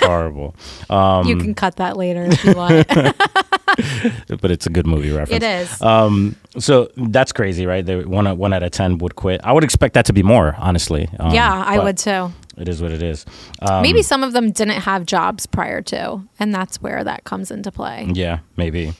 horrible. 0.00 0.56
Um, 0.90 1.26
you 1.26 1.36
can 1.36 1.54
cut 1.54 1.76
that 1.76 1.96
later 1.96 2.24
if 2.24 2.44
you 2.44 2.52
want. 2.54 2.86
but 4.40 4.50
it's 4.50 4.66
a 4.66 4.70
good 4.70 4.86
movie 4.86 5.10
reference. 5.10 5.42
it 5.42 5.46
is. 5.46 5.82
Um, 5.82 6.36
so 6.58 6.90
that's 6.96 7.32
crazy, 7.32 7.66
right? 7.66 7.84
They, 7.84 8.04
one 8.04 8.26
out- 8.26 8.38
one 8.38 8.52
out 8.52 8.62
of 8.62 8.70
ten 8.72 8.98
would 8.98 9.16
quit. 9.16 9.40
I 9.44 9.52
would 9.52 9.64
expect 9.64 9.94
that 9.94 10.06
to 10.06 10.12
be 10.12 10.22
more, 10.22 10.54
honestly. 10.58 11.08
Um, 11.18 11.32
yeah, 11.32 11.64
I 11.66 11.78
would 11.78 11.98
too. 11.98 12.32
It 12.56 12.68
is 12.68 12.82
what 12.82 12.90
it 12.90 13.02
is. 13.02 13.24
Um, 13.62 13.82
Maybe 13.82 14.02
some 14.02 14.24
of 14.24 14.32
them 14.32 14.50
didn't 14.50 14.80
have 14.80 15.06
jobs 15.06 15.46
prior 15.46 15.80
to, 15.82 16.20
and 16.40 16.52
that's 16.52 16.82
where 16.82 17.04
that 17.04 17.22
comes 17.24 17.50
into 17.52 17.70
play. 17.70 18.08
Yeah, 18.12 18.40
maybe. 18.56 18.94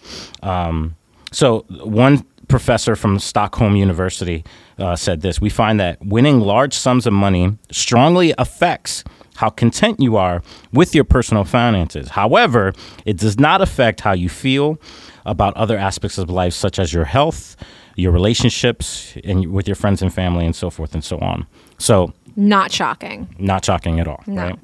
Um, 0.45 0.95
so 1.33 1.65
one 1.69 2.25
professor 2.47 2.95
from 2.97 3.19
Stockholm 3.19 3.75
University 3.77 4.45
uh, 4.79 4.95
said 4.97 5.21
this 5.23 5.41
We 5.41 5.51
find 5.51 5.81
that 5.81 5.99
winning 6.05 6.41
large 6.41 6.73
sums 6.75 7.07
of 7.07 7.13
money 7.13 7.59
strongly 7.73 8.33
affects 8.39 9.03
how 9.39 9.51
content 9.51 10.01
you 10.01 10.17
are 10.17 10.43
with 10.73 10.97
your 10.97 11.05
personal 11.05 11.45
finances. 11.45 12.09
However, 12.09 12.73
it 13.07 13.17
does 13.19 13.39
not 13.39 13.61
affect 13.61 14.01
how 14.01 14.13
you 14.13 14.29
feel 14.29 14.81
about 15.25 15.57
other 15.57 15.79
aspects 15.79 16.19
of 16.19 16.29
life, 16.29 16.53
such 16.53 16.81
as 16.81 16.93
your 16.93 17.05
health, 17.05 17.57
your 17.95 18.11
relationships, 18.11 19.17
and 19.23 19.53
with 19.53 19.69
your 19.69 19.77
friends 19.77 20.03
and 20.03 20.13
family, 20.13 20.45
and 20.45 20.57
so 20.57 20.71
forth 20.71 20.93
and 20.93 21.05
so 21.05 21.19
on. 21.19 21.47
So, 21.79 22.13
Not 22.35 22.73
shocking. 22.73 23.29
not 23.39 23.65
shocking 23.65 24.01
at 24.01 24.09
all, 24.09 24.25
No. 24.27 24.43
right? 24.43 24.59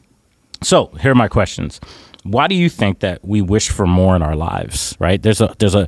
So, 0.60 0.86
here 1.00 1.12
are 1.12 1.14
my 1.14 1.28
questions. 1.28 1.80
Why 2.24 2.48
do 2.48 2.56
you 2.56 2.68
think 2.68 2.98
that 2.98 3.24
we 3.24 3.42
wish 3.42 3.68
for 3.68 3.86
more 3.86 4.16
in 4.16 4.22
our 4.22 4.34
lives, 4.34 4.96
right? 4.98 5.22
There's 5.22 5.40
a 5.40 5.54
there's 5.60 5.76
a 5.76 5.86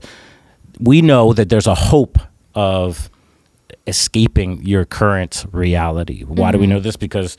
we 0.78 1.02
know 1.02 1.32
that 1.32 1.48
there's 1.48 1.66
a 1.66 1.74
hope 1.74 2.18
of 2.54 3.10
escaping 3.88 4.62
your 4.62 4.84
current 4.84 5.44
reality. 5.50 6.22
Why 6.22 6.52
do 6.52 6.58
we 6.58 6.66
mm-hmm. 6.66 6.74
know 6.74 6.80
this? 6.80 6.96
Because 6.96 7.36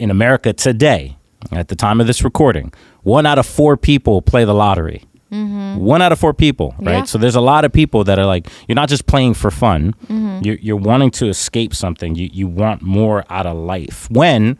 in 0.00 0.10
America 0.10 0.52
today, 0.52 1.16
at 1.52 1.68
the 1.68 1.76
time 1.76 2.00
of 2.00 2.06
this 2.06 2.24
recording, 2.24 2.72
one 3.02 3.26
out 3.26 3.38
of 3.38 3.46
four 3.46 3.76
people 3.76 4.22
play 4.22 4.44
the 4.44 4.54
lottery. 4.54 5.04
One 5.30 6.02
out 6.02 6.10
of 6.10 6.18
four 6.18 6.34
people, 6.34 6.74
right? 6.80 6.98
Yeah. 6.98 7.04
So 7.04 7.16
there's 7.16 7.36
a 7.36 7.40
lot 7.40 7.64
of 7.64 7.72
people 7.72 8.02
that 8.04 8.18
are 8.18 8.26
like, 8.26 8.48
you're 8.66 8.74
not 8.74 8.88
just 8.88 9.06
playing 9.06 9.34
for 9.34 9.52
fun. 9.52 9.94
You're, 10.42 10.56
you're 10.56 10.76
wanting 10.76 11.12
to 11.12 11.28
escape 11.28 11.72
something. 11.72 12.16
You, 12.16 12.28
you 12.32 12.48
want 12.48 12.82
more 12.82 13.24
out 13.30 13.46
of 13.46 13.56
life. 13.56 14.10
When 14.10 14.58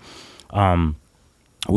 um, 0.50 0.94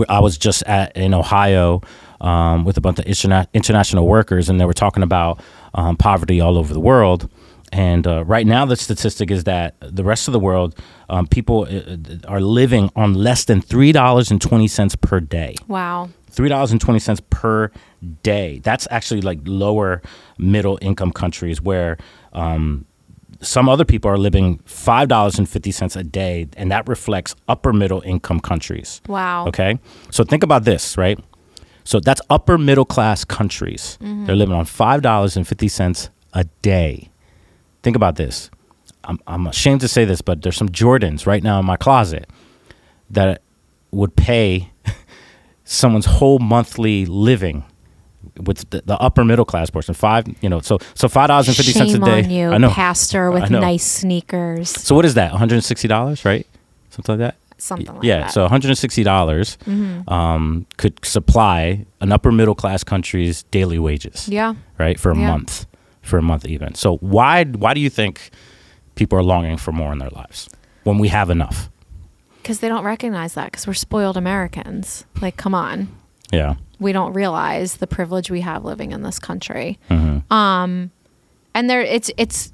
I 0.08 0.20
was 0.20 0.38
just 0.38 0.62
at 0.64 0.96
in 0.96 1.14
Ohio 1.16 1.82
um, 2.22 2.66
with 2.66 2.78
a 2.78 2.82
bunch 2.82 3.00
of 3.00 3.06
interna- 3.06 3.48
international 3.54 4.08
workers, 4.08 4.48
and 4.48 4.62
they 4.62 4.66
were 4.66 4.74
talking 4.74 5.02
about 5.02 5.42
um, 5.74 5.98
poverty 5.98 6.40
all 6.40 6.58
over 6.58 6.72
the 6.72 6.80
world. 6.80 7.30
And 7.74 8.06
uh, 8.06 8.24
right 8.26 8.46
now, 8.46 8.66
the 8.66 8.76
statistic 8.76 9.32
is 9.32 9.46
that 9.46 9.74
the 9.82 10.04
rest 10.04 10.28
of 10.28 10.32
the 10.32 10.40
world, 10.40 10.78
um, 11.10 11.26
people 11.26 11.66
uh, 11.68 11.98
are 12.28 12.40
living 12.40 12.92
on 12.96 13.16
less 13.16 13.46
than 13.46 13.62
three 13.62 13.92
dollars 13.92 14.30
and 14.30 14.40
twenty 14.40 14.68
cents 14.68 14.96
per 14.96 15.20
day. 15.20 15.56
Wow. 15.68 16.10
Three 16.30 16.50
dollars 16.50 16.72
and 16.72 16.80
twenty 16.80 17.00
cents 17.00 17.20
per 17.32 17.72
day. 18.22 18.60
That's 18.64 18.88
actually 18.92 19.22
like 19.22 19.40
lower 19.46 20.04
middle 20.38 20.78
income 20.84 21.12
countries 21.12 21.64
where 21.64 21.98
um, 22.34 22.86
some 23.42 23.68
other 23.68 23.86
people 23.86 24.12
are 24.12 24.20
living 24.20 24.60
five 24.66 25.08
dollars 25.08 25.40
and 25.40 25.50
fifty 25.50 25.72
cents 25.72 25.96
a 25.96 26.04
day, 26.04 26.48
and 26.56 26.72
that 26.72 26.88
reflects 26.88 27.36
upper 27.48 27.74
middle 27.74 28.02
income 28.06 28.40
countries. 28.40 29.02
Wow. 29.08 29.48
Okay, 29.48 29.80
so 30.12 30.24
think 30.24 30.44
about 30.44 30.64
this, 30.64 30.96
right? 30.96 31.20
So 31.86 32.00
that's 32.00 32.22
upper 32.30 32.60
middle 32.60 32.86
class 32.86 33.26
countries. 33.26 33.98
They're 34.00 34.36
living 34.36 34.56
on 34.56 34.66
five 34.66 35.02
dollars 35.02 35.36
and 35.36 35.48
fifty 35.48 35.70
cents 35.70 36.12
a 36.34 36.44
day. 36.62 37.10
Think 37.84 37.96
about 37.96 38.16
this. 38.16 38.50
I'm, 39.04 39.20
I'm 39.28 39.48
ashamed 39.48 39.82
to 39.82 39.88
say 39.88 40.06
this, 40.06 40.22
but 40.22 40.42
there's 40.42 40.56
some 40.58 40.70
Jordans 40.70 41.26
right 41.28 41.44
now 41.44 41.60
in 41.60 41.66
my 41.66 41.76
closet 41.76 42.30
that 43.10 43.42
would 43.92 44.16
pay 44.16 44.72
someone's 45.66 46.06
whole 46.06 46.40
monthly 46.40 47.06
living 47.06 47.64
with 48.38 48.70
the, 48.70 48.82
the 48.86 48.98
upper 49.00 49.24
middle 49.24 49.46
class 49.46 49.70
portion. 49.70 49.94
Five, 49.94 50.26
you 50.42 50.50
know, 50.50 50.62
so 50.62 50.80
so 50.96 51.08
five 51.10 51.28
dollars 51.28 51.46
fifty 51.48 51.72
a 51.78 52.00
day. 52.00 52.24
on 52.24 52.30
you, 52.30 52.50
I 52.50 52.58
know. 52.58 52.70
pastor 52.70 53.30
with 53.32 53.50
nice 53.52 53.84
sneakers. 53.84 54.70
So 54.70 54.96
what 54.96 55.06
is 55.06 55.14
that? 55.16 55.32
One 55.32 55.40
hundred 55.40 55.56
and 55.56 55.64
sixty 55.64 55.88
dollars, 55.88 56.26
right? 56.26 56.48
Something 56.90 57.20
like 57.20 57.34
that. 57.34 57.36
Something 57.62 57.88
like 57.96 58.04
yeah. 58.04 58.18
that. 58.18 58.24
Mm-hmm. 58.26 58.32
So 58.32 58.42
one 58.42 58.50
hundred 58.50 58.70
and 58.70 58.78
sixty 58.78 59.04
dollars 59.04 59.58
um, 60.08 60.66
could 60.78 61.04
supply 61.06 61.86
an 62.02 62.12
upper 62.12 62.32
middle 62.32 62.56
class 62.56 62.84
country's 62.84 63.44
daily 63.44 63.80
wages. 63.80 64.28
Yeah. 64.30 64.56
Right 64.80 65.00
for 65.00 65.12
a 65.12 65.18
Yeah. 65.18 65.28
month, 65.32 65.66
for 66.04 66.20
a 66.20 66.22
month 66.22 66.46
even. 66.46 66.76
So 66.76 66.98
why 66.98 67.44
why 67.46 67.74
do 67.74 67.80
you 67.80 67.90
think 67.90 68.30
people 68.96 69.18
are 69.18 69.24
longing 69.24 69.58
for 69.58 69.72
more 69.72 69.92
in 69.92 69.98
their 69.98 70.12
lives 70.12 70.50
when 70.84 71.00
we 71.00 71.08
have 71.08 71.30
enough? 71.32 71.70
Because 72.42 72.60
they 72.60 72.68
don't 72.68 72.84
recognize 72.84 73.34
that 73.34 73.46
because 73.46 73.66
we're 73.66 73.74
spoiled 73.74 74.18
Americans. 74.18 75.06
Like, 75.22 75.38
come 75.38 75.56
on. 75.56 75.88
Yeah. 76.32 76.56
We 76.80 76.92
don't 76.92 77.14
realize 77.14 77.78
the 77.78 77.88
privilege 77.88 78.30
we 78.30 78.42
have 78.42 78.66
living 78.66 78.92
in 78.92 79.02
this 79.02 79.18
country. 79.18 79.80
Mhm. 79.90 80.30
Um, 80.32 80.92
and 81.56 81.70
there, 81.70 81.82
it's 81.82 82.12
it's 82.18 82.52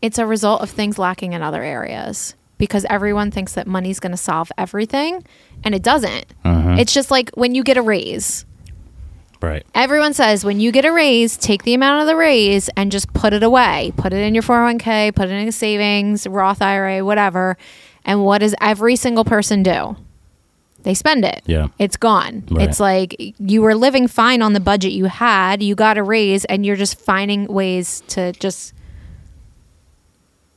it's 0.00 0.18
a 0.18 0.26
result 0.26 0.62
of 0.62 0.70
things 0.70 0.98
lacking 0.98 1.32
in 1.32 1.42
other 1.42 1.62
areas 1.62 2.34
because 2.56 2.84
everyone 2.88 3.30
thinks 3.30 3.52
that 3.54 3.66
money's 3.66 4.00
going 4.00 4.12
to 4.12 4.16
solve 4.18 4.50
everything, 4.56 5.22
and 5.64 5.74
it 5.74 5.82
doesn't. 5.82 6.26
Mhm. 6.44 6.78
It's 6.78 6.92
just 6.92 7.10
like 7.10 7.30
when 7.34 7.54
you 7.54 7.62
get 7.62 7.76
a 7.76 7.82
raise. 7.82 8.44
Right. 9.40 9.64
Everyone 9.74 10.14
says 10.14 10.44
when 10.44 10.58
you 10.60 10.72
get 10.72 10.84
a 10.84 10.92
raise, 10.92 11.36
take 11.36 11.62
the 11.62 11.74
amount 11.74 12.00
of 12.02 12.06
the 12.08 12.16
raise 12.16 12.68
and 12.76 12.90
just 12.90 13.12
put 13.12 13.32
it 13.32 13.42
away. 13.42 13.92
Put 13.96 14.12
it 14.12 14.18
in 14.18 14.34
your 14.34 14.42
401k, 14.42 15.14
put 15.14 15.28
it 15.28 15.32
in 15.32 15.48
a 15.48 15.52
savings, 15.52 16.26
Roth 16.26 16.60
IRA, 16.60 17.04
whatever. 17.04 17.56
And 18.04 18.24
what 18.24 18.38
does 18.38 18.54
every 18.60 18.96
single 18.96 19.24
person 19.24 19.62
do? 19.62 19.96
They 20.82 20.94
spend 20.94 21.24
it. 21.24 21.42
Yeah. 21.46 21.68
It's 21.78 21.96
gone. 21.96 22.44
Right. 22.50 22.68
It's 22.68 22.80
like 22.80 23.16
you 23.38 23.62
were 23.62 23.74
living 23.74 24.08
fine 24.08 24.42
on 24.42 24.54
the 24.54 24.60
budget 24.60 24.92
you 24.92 25.04
had, 25.06 25.62
you 25.62 25.74
got 25.74 25.98
a 25.98 26.02
raise, 26.02 26.44
and 26.46 26.64
you're 26.64 26.76
just 26.76 26.98
finding 26.98 27.46
ways 27.46 28.02
to 28.08 28.32
just 28.32 28.72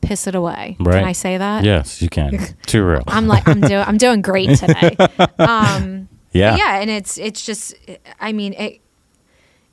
piss 0.01 0.27
it 0.27 0.35
away. 0.35 0.77
Right. 0.79 0.95
Can 0.95 1.03
I 1.03 1.11
say 1.11 1.37
that? 1.37 1.63
Yes, 1.63 2.01
you 2.01 2.09
can. 2.09 2.39
Too 2.65 2.83
real. 2.83 3.03
I'm 3.07 3.27
like 3.27 3.47
I'm 3.47 3.61
doing 3.61 3.83
I'm 3.85 3.97
doing 3.97 4.21
great 4.21 4.57
today. 4.57 4.95
Um 5.39 6.00
yeah. 6.31 6.55
yeah 6.55 6.79
and 6.79 6.89
it's 6.89 7.17
it's 7.17 7.45
just 7.45 7.73
i 8.19 8.31
mean 8.31 8.53
it 8.53 8.79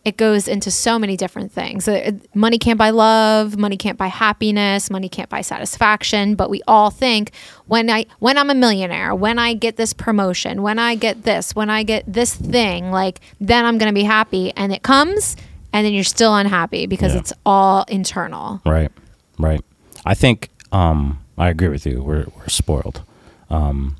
it 0.05 0.17
goes 0.17 0.49
into 0.49 0.71
so 0.71 0.99
many 0.99 1.17
different 1.17 1.53
things 1.53 1.87
Uh, 1.89 2.13
money 2.35 2.57
can't 2.59 2.79
buy 2.79 2.91
love 2.91 3.57
money 3.59 3.77
can't 3.77 3.99
buy 3.99 4.07
happiness 4.07 4.91
money 4.91 5.09
can't 5.09 5.29
buy 5.29 5.41
satisfaction 5.43 6.35
but 6.35 6.49
we 6.51 6.63
all 6.67 6.91
think 6.91 7.33
when 7.67 7.91
i 7.91 8.07
when 8.21 8.39
i'm 8.39 8.49
a 8.51 8.55
millionaire 8.55 9.15
when 9.15 9.39
i 9.39 9.55
get 9.55 9.77
this 9.77 9.93
promotion 9.93 10.63
when 10.63 10.79
i 10.79 10.95
get 10.95 11.25
this 11.25 11.55
when 11.55 11.69
i 11.69 11.83
get 11.83 12.05
this 12.11 12.35
thing 12.35 12.91
like 12.91 13.21
then 13.41 13.65
i'm 13.65 13.77
gonna 13.79 13.93
be 13.93 14.05
happy 14.05 14.53
and 14.57 14.73
it 14.73 14.83
comes 14.83 15.37
and 15.73 15.85
then 15.85 15.93
you're 15.93 16.05
still 16.05 16.35
unhappy 16.35 16.87
because 16.87 17.13
Yeah. 17.13 17.21
it's 17.21 17.33
all 17.45 17.85
internal 17.89 18.61
Right, 18.65 18.91
right. 19.39 19.61
I 20.07 20.15
think 20.15 20.49
um, 20.73 21.19
I 21.37 21.49
agree 21.51 21.69
with 21.69 21.85
you. 21.85 22.03
We're 22.03 22.27
we're 22.37 22.49
spoiled, 22.49 23.03
um, 23.51 23.97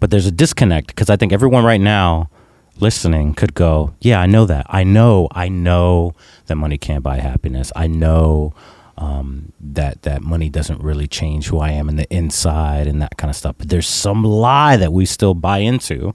but 0.00 0.10
there's 0.10 0.26
a 0.26 0.30
disconnect 0.32 0.88
because 0.88 1.10
I 1.10 1.16
think 1.16 1.32
everyone 1.32 1.64
right 1.64 1.80
now 1.80 2.30
listening 2.78 3.34
could 3.34 3.54
go, 3.54 3.94
"Yeah, 4.00 4.20
I 4.20 4.26
know 4.26 4.46
that. 4.46 4.66
I 4.68 4.84
know. 4.84 5.28
I 5.32 5.48
know 5.48 6.14
that 6.46 6.56
money 6.56 6.78
can't 6.78 7.02
buy 7.02 7.18
happiness. 7.18 7.72
I 7.76 7.86
know." 7.86 8.54
Um, 8.98 9.52
that 9.60 10.02
that 10.02 10.22
money 10.22 10.48
doesn't 10.48 10.80
really 10.80 11.06
change 11.06 11.48
who 11.48 11.58
I 11.58 11.72
am 11.72 11.90
in 11.90 11.96
the 11.96 12.10
inside 12.10 12.86
and 12.86 13.02
that 13.02 13.18
kind 13.18 13.28
of 13.28 13.36
stuff. 13.36 13.56
But 13.58 13.68
there's 13.68 13.86
some 13.86 14.24
lie 14.24 14.78
that 14.78 14.90
we 14.90 15.04
still 15.04 15.34
buy 15.34 15.58
into 15.58 16.14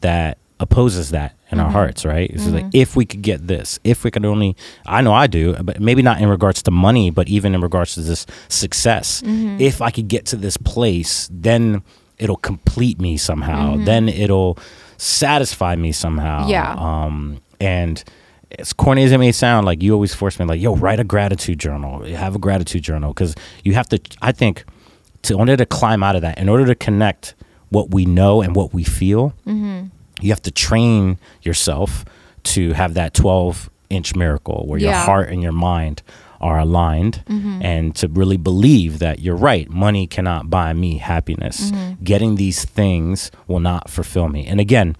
that 0.00 0.38
opposes 0.60 1.10
that 1.10 1.36
in 1.50 1.58
our 1.60 1.66
mm-hmm. 1.66 1.72
hearts, 1.72 2.04
right? 2.04 2.30
It's 2.30 2.46
like 2.46 2.64
mm-hmm. 2.64 2.70
if 2.72 2.96
we 2.96 3.06
could 3.06 3.22
get 3.22 3.46
this, 3.46 3.78
if 3.84 4.04
we 4.04 4.10
could 4.10 4.24
only, 4.24 4.56
I 4.86 5.00
know 5.00 5.12
I 5.12 5.26
do, 5.26 5.54
but 5.62 5.80
maybe 5.80 6.02
not 6.02 6.20
in 6.20 6.28
regards 6.28 6.62
to 6.64 6.70
money, 6.70 7.10
but 7.10 7.28
even 7.28 7.54
in 7.54 7.60
regards 7.60 7.94
to 7.94 8.00
this 8.00 8.26
success. 8.48 9.22
Mm-hmm. 9.22 9.60
If 9.60 9.80
I 9.80 9.90
could 9.90 10.08
get 10.08 10.26
to 10.26 10.36
this 10.36 10.56
place, 10.56 11.28
then 11.32 11.82
it'll 12.18 12.36
complete 12.36 13.00
me 13.00 13.16
somehow. 13.16 13.76
Then 13.76 14.08
it'll 14.08 14.58
satisfy 14.96 15.76
me 15.76 15.92
somehow. 15.92 16.48
Yeah. 16.48 16.74
Um, 16.76 17.40
and 17.60 18.02
as 18.58 18.72
corny 18.72 19.04
as 19.04 19.12
it 19.12 19.18
may 19.18 19.32
sound, 19.32 19.66
like 19.66 19.82
you 19.82 19.92
always 19.92 20.14
force 20.14 20.38
me, 20.38 20.46
like, 20.46 20.60
yo, 20.60 20.74
write 20.76 21.00
a 21.00 21.04
gratitude 21.04 21.58
journal. 21.58 22.04
Have 22.04 22.34
a 22.34 22.38
gratitude 22.38 22.82
journal 22.82 23.12
because 23.12 23.34
you 23.64 23.74
have 23.74 23.88
to. 23.90 24.00
I 24.22 24.32
think 24.32 24.64
to 25.22 25.34
in 25.34 25.40
order 25.40 25.56
to 25.56 25.66
climb 25.66 26.02
out 26.02 26.16
of 26.16 26.22
that, 26.22 26.38
in 26.38 26.48
order 26.48 26.66
to 26.66 26.74
connect 26.74 27.34
what 27.70 27.90
we 27.90 28.06
know 28.06 28.40
and 28.40 28.56
what 28.56 28.72
we 28.72 28.84
feel, 28.84 29.34
you 30.20 30.30
have 30.30 30.42
to 30.42 30.50
train 30.50 31.18
yourself 31.42 32.04
to 32.44 32.72
have 32.72 32.94
that 32.94 33.14
12 33.14 33.68
inch 33.90 34.14
miracle 34.16 34.64
where 34.66 34.78
your 34.78 34.90
heart 35.04 35.28
and 35.28 35.42
your 35.42 35.52
mind 35.52 36.02
are 36.40 36.58
aligned 36.58 37.24
mm-hmm. 37.26 37.60
and 37.62 37.94
to 37.96 38.08
really 38.08 38.36
believe 38.36 38.98
that 38.98 39.20
you're 39.20 39.36
right 39.36 39.68
money 39.70 40.06
cannot 40.06 40.50
buy 40.50 40.72
me 40.72 40.98
happiness. 40.98 41.70
Mm-hmm. 41.70 42.04
Getting 42.04 42.36
these 42.36 42.64
things 42.64 43.30
will 43.46 43.60
not 43.60 43.90
fulfill 43.90 44.28
me. 44.28 44.46
And 44.46 44.60
again 44.60 44.96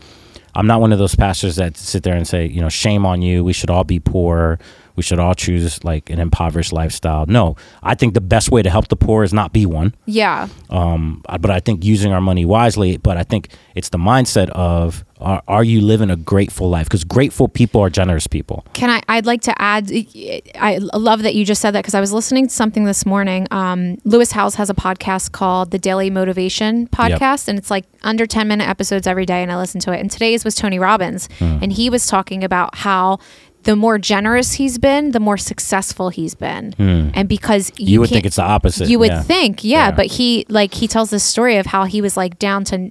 i'm 0.54 0.66
not 0.66 0.80
one 0.80 0.92
of 0.92 0.98
those 0.98 1.14
pastors 1.14 1.56
that 1.56 1.76
sit 1.76 2.02
there 2.02 2.16
and 2.16 2.26
say 2.26 2.46
you 2.46 2.60
know 2.60 2.70
shame 2.70 3.04
on 3.04 3.20
you 3.20 3.44
we 3.44 3.52
should 3.52 3.68
all 3.68 3.84
be 3.84 4.00
poor 4.00 4.58
we 4.98 5.02
should 5.02 5.18
all 5.18 5.34
choose 5.34 5.82
like 5.84 6.10
an 6.10 6.18
impoverished 6.18 6.72
lifestyle 6.72 7.24
no 7.26 7.56
i 7.82 7.94
think 7.94 8.12
the 8.12 8.20
best 8.20 8.50
way 8.50 8.60
to 8.62 8.68
help 8.68 8.88
the 8.88 8.96
poor 8.96 9.24
is 9.24 9.32
not 9.32 9.52
be 9.52 9.64
one 9.64 9.94
yeah 10.04 10.48
um, 10.70 11.22
but 11.40 11.50
I 11.50 11.60
think 11.60 11.84
using 11.84 12.12
our 12.12 12.20
money 12.20 12.44
wisely. 12.44 12.96
But 12.96 13.16
I 13.16 13.22
think 13.22 13.50
it's 13.74 13.88
the 13.88 13.98
mindset 13.98 14.50
of 14.50 15.04
are, 15.20 15.42
are 15.48 15.64
you 15.64 15.80
living 15.80 16.10
a 16.10 16.16
grateful 16.16 16.68
life? 16.68 16.86
Because 16.86 17.04
grateful 17.04 17.48
people 17.48 17.80
are 17.80 17.90
generous 17.90 18.26
people. 18.26 18.64
Can 18.72 18.90
I? 18.90 19.02
I'd 19.08 19.26
like 19.26 19.40
to 19.42 19.62
add. 19.62 19.90
I 20.54 20.78
love 20.78 21.22
that 21.22 21.34
you 21.34 21.44
just 21.44 21.60
said 21.60 21.72
that 21.72 21.82
because 21.82 21.94
I 21.94 22.00
was 22.00 22.12
listening 22.12 22.48
to 22.48 22.54
something 22.54 22.84
this 22.84 23.04
morning. 23.06 23.46
Um, 23.50 23.98
Lewis 24.04 24.32
Howes 24.32 24.54
has 24.56 24.70
a 24.70 24.74
podcast 24.74 25.32
called 25.32 25.70
the 25.70 25.78
Daily 25.78 26.10
Motivation 26.10 26.86
Podcast, 26.88 27.48
and 27.48 27.58
it's 27.58 27.70
like 27.70 27.84
under 28.02 28.26
ten 28.26 28.46
minute 28.48 28.68
episodes 28.68 29.06
every 29.06 29.26
day, 29.26 29.42
and 29.42 29.50
I 29.50 29.56
listen 29.56 29.80
to 29.82 29.92
it. 29.92 30.00
And 30.00 30.10
today's 30.10 30.44
was 30.44 30.54
Tony 30.54 30.78
Robbins, 30.78 31.28
and 31.40 31.72
he 31.72 31.90
was 31.90 32.06
talking 32.06 32.44
about 32.44 32.76
how 32.76 33.18
the 33.68 33.76
more 33.76 33.98
generous 33.98 34.54
he's 34.54 34.78
been, 34.78 35.10
the 35.12 35.20
more 35.20 35.36
successful 35.36 36.08
he's 36.08 36.34
been. 36.34 36.72
And 36.78 37.28
because 37.28 37.70
you, 37.76 37.84
Hmm. 37.84 37.90
You 37.92 38.00
would 38.00 38.08
think 38.10 38.24
it's 38.26 38.36
the 38.36 38.42
opposite. 38.56 38.88
you 38.88 38.98
would 38.98 39.10
yeah. 39.10 39.22
think, 39.22 39.62
yeah, 39.62 39.88
Yeah. 39.88 39.90
but 39.98 40.06
he 40.06 40.46
like 40.48 40.72
he 40.80 40.88
tells 40.88 41.10
this 41.10 41.22
story 41.24 41.56
of 41.58 41.66
how 41.66 41.84
he 41.84 42.00
was 42.00 42.16
like 42.16 42.38
down 42.38 42.64
to 42.70 42.90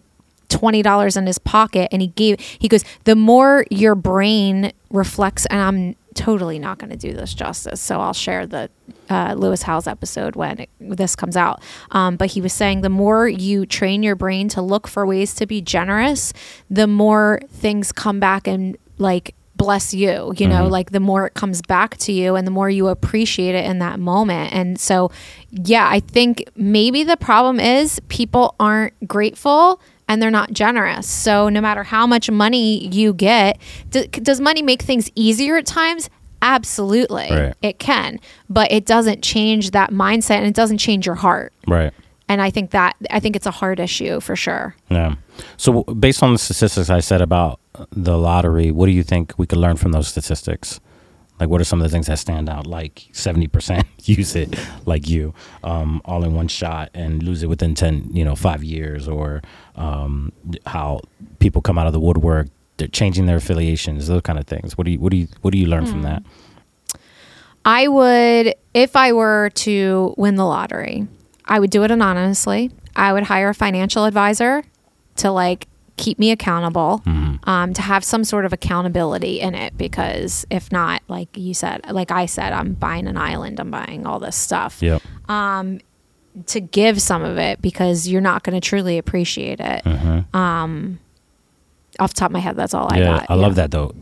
twenty 0.50 0.82
dollars 0.84 1.18
in 1.18 1.26
his 1.26 1.40
pocket, 1.40 1.90
and 1.92 2.02
he 2.02 2.10
gave. 2.10 2.40
He 2.40 2.68
goes, 2.68 2.84
the 3.06 3.16
more 3.16 3.66
your 3.72 3.96
brain 3.96 4.72
reflects, 4.92 5.46
and 5.48 5.60
I'm 5.62 5.96
totally 6.14 6.58
not 6.60 6.78
going 6.80 6.90
to 6.90 6.96
do 7.08 7.14
this 7.14 7.34
justice, 7.34 7.80
so 7.82 8.00
I'll 8.00 8.14
share 8.14 8.48
the 8.48 8.70
uh, 9.10 9.34
Lewis 9.38 9.62
Howes 9.64 9.88
episode 9.88 10.36
when 10.36 10.60
it, 10.62 10.70
this 10.80 11.16
comes 11.16 11.36
out. 11.38 11.62
Um, 11.92 12.16
but 12.18 12.32
he 12.32 12.42
was 12.42 12.54
saying 12.54 12.82
the 12.82 12.90
more 12.90 13.28
you 13.28 13.66
train 13.66 14.02
your 14.04 14.16
brain 14.16 14.48
to 14.50 14.62
look 14.62 14.88
for 14.88 15.06
ways 15.06 15.34
to 15.36 15.46
be 15.46 15.60
generous, 15.62 16.34
the 16.70 16.88
more 16.88 17.40
things 17.52 17.92
come 17.92 18.20
back 18.20 18.48
and 18.48 18.78
like 19.00 19.36
bless 19.58 19.94
you 19.94 20.34
you 20.38 20.48
know 20.48 20.64
mm-hmm. 20.64 20.72
like 20.72 20.92
the 20.92 21.00
more 21.00 21.26
it 21.26 21.34
comes 21.34 21.62
back 21.62 21.98
to 21.98 22.12
you 22.12 22.36
and 22.36 22.46
the 22.46 22.52
more 22.52 22.70
you 22.70 22.88
appreciate 22.88 23.56
it 23.56 23.66
in 23.66 23.80
that 23.80 24.00
moment. 24.00 24.54
And 24.54 24.80
so 24.80 25.12
yeah 25.50 25.88
i 25.90 26.00
think 26.00 26.44
maybe 26.56 27.04
the 27.04 27.18
problem 27.18 27.60
is 27.60 28.00
people 28.10 28.56
aren't 28.60 28.94
grateful 29.08 29.82
and 30.08 30.22
they're 30.22 30.32
not 30.32 30.52
generous. 30.54 31.08
So 31.08 31.50
no 31.50 31.62
matter 31.62 31.84
how 31.84 32.08
much 32.08 32.32
money 32.32 32.88
you 32.88 33.14
get 33.14 33.60
do, 33.90 34.06
does 34.08 34.40
money 34.40 34.62
make 34.62 34.82
things 34.82 35.10
easier 35.16 35.58
at 35.58 35.66
times? 35.66 36.10
Absolutely. 36.42 37.30
Right. 37.32 37.56
it 37.62 37.80
can. 37.80 38.20
But 38.50 38.72
it 38.72 38.86
doesn't 38.86 39.24
change 39.24 39.72
that 39.72 39.92
mindset 39.92 40.38
and 40.38 40.46
it 40.46 40.54
doesn't 40.54 40.78
change 40.78 41.06
your 41.06 41.16
heart. 41.16 41.52
Right. 41.68 41.94
And 42.30 42.42
i 42.42 42.50
think 42.50 42.72
that 42.72 42.96
i 43.10 43.20
think 43.20 43.36
it's 43.36 43.46
a 43.46 43.52
hard 43.52 43.80
issue 43.80 44.20
for 44.20 44.36
sure 44.36 44.76
Yeah. 44.90 45.16
So, 45.58 45.84
based 45.84 46.24
on 46.24 46.34
the 46.34 46.40
statistics 46.40 46.90
I 46.90 47.00
said 47.00 47.22
about 47.22 47.60
the 47.92 48.18
lottery, 48.18 48.72
what 48.72 48.88
do 48.88 48.92
you 48.92 49.04
think 49.04 49.34
we 49.38 49.46
could 49.46 49.60
learn 49.60 49.78
from 49.78 49.92
those 49.92 50.08
statistics? 50.08 50.80
Like, 51.40 51.50
what 51.50 51.62
are 51.62 51.64
some 51.64 51.80
of 51.80 51.84
the 51.88 51.94
things 51.94 52.08
that 52.08 52.18
stand 52.18 52.50
out? 52.50 52.66
Like, 52.66 53.06
70% 53.14 53.86
use 54.18 54.36
it 54.36 54.58
like 54.88 55.08
you, 55.08 55.36
um, 55.64 56.02
all 56.06 56.24
in 56.24 56.34
one 56.34 56.48
shot 56.48 56.90
and 56.96 57.22
lose 57.22 57.44
it 57.44 57.48
within 57.48 57.76
10, 57.76 58.10
you 58.12 58.26
know, 58.26 58.36
five 58.36 58.64
years, 58.64 59.08
or 59.08 59.44
um, 59.76 60.32
how 60.66 61.02
people 61.38 61.62
come 61.62 61.78
out 61.78 61.86
of 61.86 61.94
the 61.94 62.00
woodwork, 62.00 62.48
they're 62.78 62.88
changing 62.88 63.28
their 63.28 63.38
affiliations, 63.38 64.08
those 64.08 64.24
kind 64.24 64.40
of 64.40 64.48
things. 64.48 64.76
What 64.76 64.86
do 64.86 64.92
you, 64.92 65.00
what 65.00 65.12
do 65.12 65.18
you, 65.18 65.28
what 65.42 65.52
do 65.52 65.60
you 65.60 65.68
learn 65.68 65.86
from 65.86 66.02
that? 66.02 66.24
I 67.66 67.88
would, 67.88 68.56
if 68.74 68.96
I 68.96 69.14
were 69.14 69.52
to 69.56 70.16
win 70.18 70.36
the 70.36 70.46
lottery, 70.46 71.08
I 71.48 71.60
would 71.60 71.70
do 71.70 71.84
it 71.84 71.92
anonymously. 71.92 72.72
I 72.96 73.14
would 73.14 73.24
hire 73.24 73.50
a 73.50 73.54
financial 73.54 74.06
advisor 74.06 74.64
to 75.18 75.32
like 75.32 75.68
keep 75.98 76.20
me 76.20 76.30
accountable, 76.30 77.02
um, 77.46 77.74
to 77.74 77.82
have 77.82 78.04
some 78.04 78.24
sort 78.24 78.46
of 78.46 78.54
accountability 78.54 79.40
in 79.40 79.56
it. 79.56 79.76
Because 79.78 80.46
if 80.52 80.72
not, 80.72 81.02
like 81.08 81.36
you 81.36 81.54
said, 81.56 81.82
like 81.92 82.12
I 82.12 82.28
said, 82.28 82.54
I'm 82.54 82.74
buying 82.74 83.08
an 83.08 83.18
island, 83.18 83.60
I'm 83.60 83.72
buying 83.72 84.06
all 84.06 84.20
this 84.20 84.36
stuff 84.36 84.80
Yep. 84.82 85.02
to 85.28 86.60
give 86.60 87.02
some 87.02 87.24
of 87.24 87.38
it 87.38 87.62
because 87.64 88.08
you're 88.08 88.22
not 88.22 88.44
going 88.44 88.60
to 88.60 88.62
truly 88.66 88.98
appreciate 89.00 89.60
it. 89.60 89.84
Um, 90.36 91.00
off 92.00 92.14
the 92.14 92.20
top 92.20 92.28
of 92.30 92.34
my 92.34 92.40
head, 92.40 92.56
that's 92.56 92.76
all 92.76 92.94
I 92.94 93.00
got. 93.00 93.26
I 93.30 93.34
love 93.34 93.56
that 93.56 93.72
though. 93.72 93.96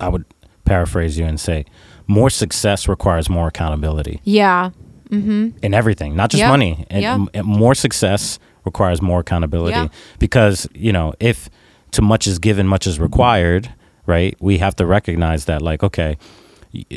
I 0.00 0.08
would 0.08 0.24
paraphrase 0.64 1.16
you 1.16 1.24
and 1.24 1.38
say, 1.38 1.64
more 2.08 2.28
success 2.28 2.88
requires 2.88 3.28
more 3.28 3.46
accountability. 3.48 4.20
Yeah. 4.24 4.70
Mm-hmm. 5.10 5.58
in 5.62 5.74
everything, 5.74 6.16
not 6.16 6.30
just 6.30 6.40
Yeah. 6.40 6.50
money. 6.50 6.84
And, 6.90 7.02
Yeah. 7.02 7.24
and 7.34 7.46
more 7.46 7.74
success 7.74 8.38
requires 8.64 9.00
more 9.00 9.20
accountability 9.20 9.76
Yeah. 9.76 9.88
because 10.18 10.68
you 10.74 10.92
know 10.92 11.14
if 11.20 11.48
too 11.92 12.02
much 12.02 12.26
is 12.26 12.38
given, 12.38 12.66
much 12.66 12.86
is 12.86 12.98
required. 12.98 13.68
Right? 14.08 14.36
We 14.40 14.58
have 14.58 14.76
to 14.76 14.86
recognize 14.86 15.46
that. 15.46 15.62
Like, 15.62 15.82
okay, 15.82 16.16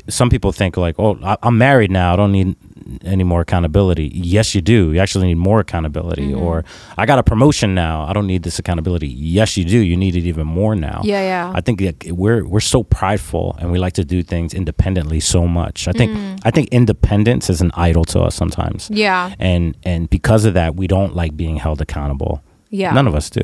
some 0.08 0.30
people 0.30 0.52
think 0.52 0.78
like, 0.78 0.96
oh, 1.00 1.18
I'm 1.44 1.58
married 1.58 1.92
now. 1.92 2.14
I 2.14 2.16
don't 2.16 2.32
need 2.32 2.56
any 3.04 3.24
more 3.24 3.42
accountability. 3.42 4.12
Yes, 4.14 4.56
you 4.56 4.62
do. 4.62 4.92
You 4.94 5.00
actually 5.00 5.28
need 5.28 5.38
more 5.38 5.60
accountability. 5.60 6.28
Mm-hmm. 6.32 6.42
Or 6.42 6.64
I 6.98 7.06
got 7.06 7.20
a 7.20 7.24
promotion 7.24 7.76
now. 7.76 8.06
I 8.10 8.14
don't 8.14 8.28
need 8.28 8.44
this 8.44 8.60
accountability. 8.60 9.08
Yes, 9.08 9.58
you 9.58 9.64
do. 9.66 9.78
You 9.78 9.96
need 9.96 10.16
it 10.16 10.26
even 10.26 10.48
more 10.48 10.76
now. 10.76 11.02
Yeah, 11.04 11.22
yeah. 11.22 11.52
I 11.54 11.62
think 11.62 11.82
we're 12.08 12.46
we're 12.46 12.60
so 12.76 12.84
prideful 12.84 13.56
and 13.60 13.72
we 13.72 13.78
like 13.80 13.94
to 13.94 14.06
do 14.06 14.24
things 14.24 14.54
independently 14.54 15.20
so 15.20 15.48
much. 15.48 15.88
I 15.88 15.92
think 15.92 16.10
Mm. 16.10 16.40
I 16.44 16.50
think 16.52 16.70
independence 16.70 17.50
is 17.52 17.62
an 17.62 17.72
idol 17.76 18.04
to 18.06 18.22
us 18.22 18.36
sometimes. 18.36 18.90
Yeah. 18.92 19.34
And 19.40 19.76
and 19.84 20.10
because 20.10 20.46
of 20.46 20.54
that, 20.56 20.76
we 20.76 20.88
don't 20.88 21.16
like 21.16 21.38
being 21.38 21.58
held 21.58 21.82
accountable. 21.82 22.42
Yeah. 22.72 22.92
None 22.94 23.08
of 23.08 23.14
us 23.16 23.30
do. 23.30 23.42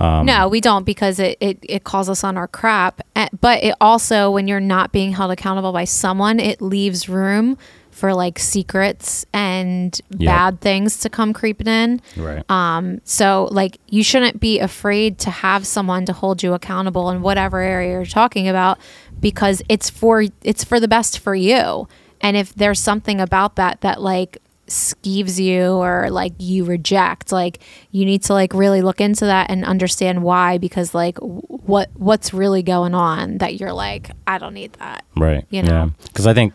Um, 0.00 0.24
no, 0.26 0.48
we 0.48 0.60
don't 0.60 0.84
because 0.84 1.18
it, 1.18 1.36
it, 1.40 1.58
it 1.62 1.84
calls 1.84 2.08
us 2.08 2.24
on 2.24 2.36
our 2.36 2.48
crap. 2.48 3.02
But 3.40 3.62
it 3.62 3.74
also, 3.80 4.30
when 4.30 4.48
you're 4.48 4.58
not 4.60 4.92
being 4.92 5.12
held 5.12 5.30
accountable 5.30 5.72
by 5.72 5.84
someone, 5.84 6.40
it 6.40 6.62
leaves 6.62 7.08
room 7.08 7.58
for 7.90 8.14
like 8.14 8.38
secrets 8.38 9.26
and 9.34 10.00
Yep. 10.10 10.26
bad 10.26 10.60
things 10.62 11.00
to 11.00 11.10
come 11.10 11.32
creeping 11.34 11.66
in. 11.66 12.00
Right. 12.16 12.48
Um, 12.50 13.00
so 13.04 13.48
like 13.50 13.78
you 13.88 14.02
shouldn't 14.02 14.40
be 14.40 14.58
afraid 14.58 15.18
to 15.18 15.30
have 15.30 15.66
someone 15.66 16.06
to 16.06 16.12
hold 16.14 16.42
you 16.42 16.54
accountable 16.54 17.10
in 17.10 17.20
whatever 17.20 17.58
area 17.60 17.92
you're 17.92 18.06
talking 18.06 18.48
about 18.48 18.78
because 19.20 19.62
it's 19.68 19.90
for 19.90 20.24
it's 20.42 20.64
for 20.64 20.80
the 20.80 20.88
best 20.88 21.18
for 21.18 21.34
you. 21.34 21.88
And 22.22 22.36
if 22.38 22.54
there's 22.54 22.80
something 22.80 23.20
about 23.20 23.56
that 23.56 23.82
that 23.82 24.00
like 24.00 24.38
skeeves 24.70 25.38
you 25.38 25.72
or 25.72 26.10
like 26.10 26.32
you 26.38 26.64
reject, 26.64 27.32
like 27.32 27.60
you 27.90 28.04
need 28.04 28.22
to 28.24 28.32
like 28.32 28.54
really 28.54 28.82
look 28.82 29.00
into 29.00 29.26
that 29.26 29.50
and 29.50 29.64
understand 29.64 30.22
why 30.22 30.58
because 30.58 30.94
like 30.94 31.18
what 31.18 31.90
what's 31.94 32.32
really 32.32 32.62
going 32.62 32.94
on 32.94 33.38
that 33.38 33.60
you're 33.60 33.72
like 33.72 34.10
I 34.26 34.38
don't 34.38 34.54
need 34.54 34.72
that. 34.74 35.04
Right. 35.16 35.44
You 35.50 35.62
know? 35.62 35.92
Because 36.04 36.26
I 36.26 36.34
think 36.34 36.54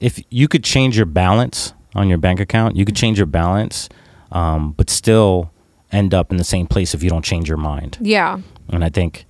if 0.00 0.20
you 0.30 0.48
could 0.48 0.64
change 0.64 0.96
your 0.96 1.06
balance 1.06 1.72
on 1.94 2.08
your 2.08 2.18
bank 2.18 2.40
account, 2.40 2.76
you 2.76 2.84
could 2.84 2.96
change 2.96 3.18
your 3.18 3.26
balance, 3.26 3.88
um, 4.32 4.72
but 4.72 4.90
still 4.90 5.50
end 5.92 6.12
up 6.12 6.30
in 6.30 6.36
the 6.36 6.44
same 6.44 6.66
place 6.66 6.92
if 6.92 7.02
you 7.02 7.08
don't 7.08 7.24
change 7.24 7.48
your 7.48 7.58
mind. 7.58 7.98
Yeah. 8.00 8.40
And 8.68 8.84
I 8.84 8.88
think 8.88 9.26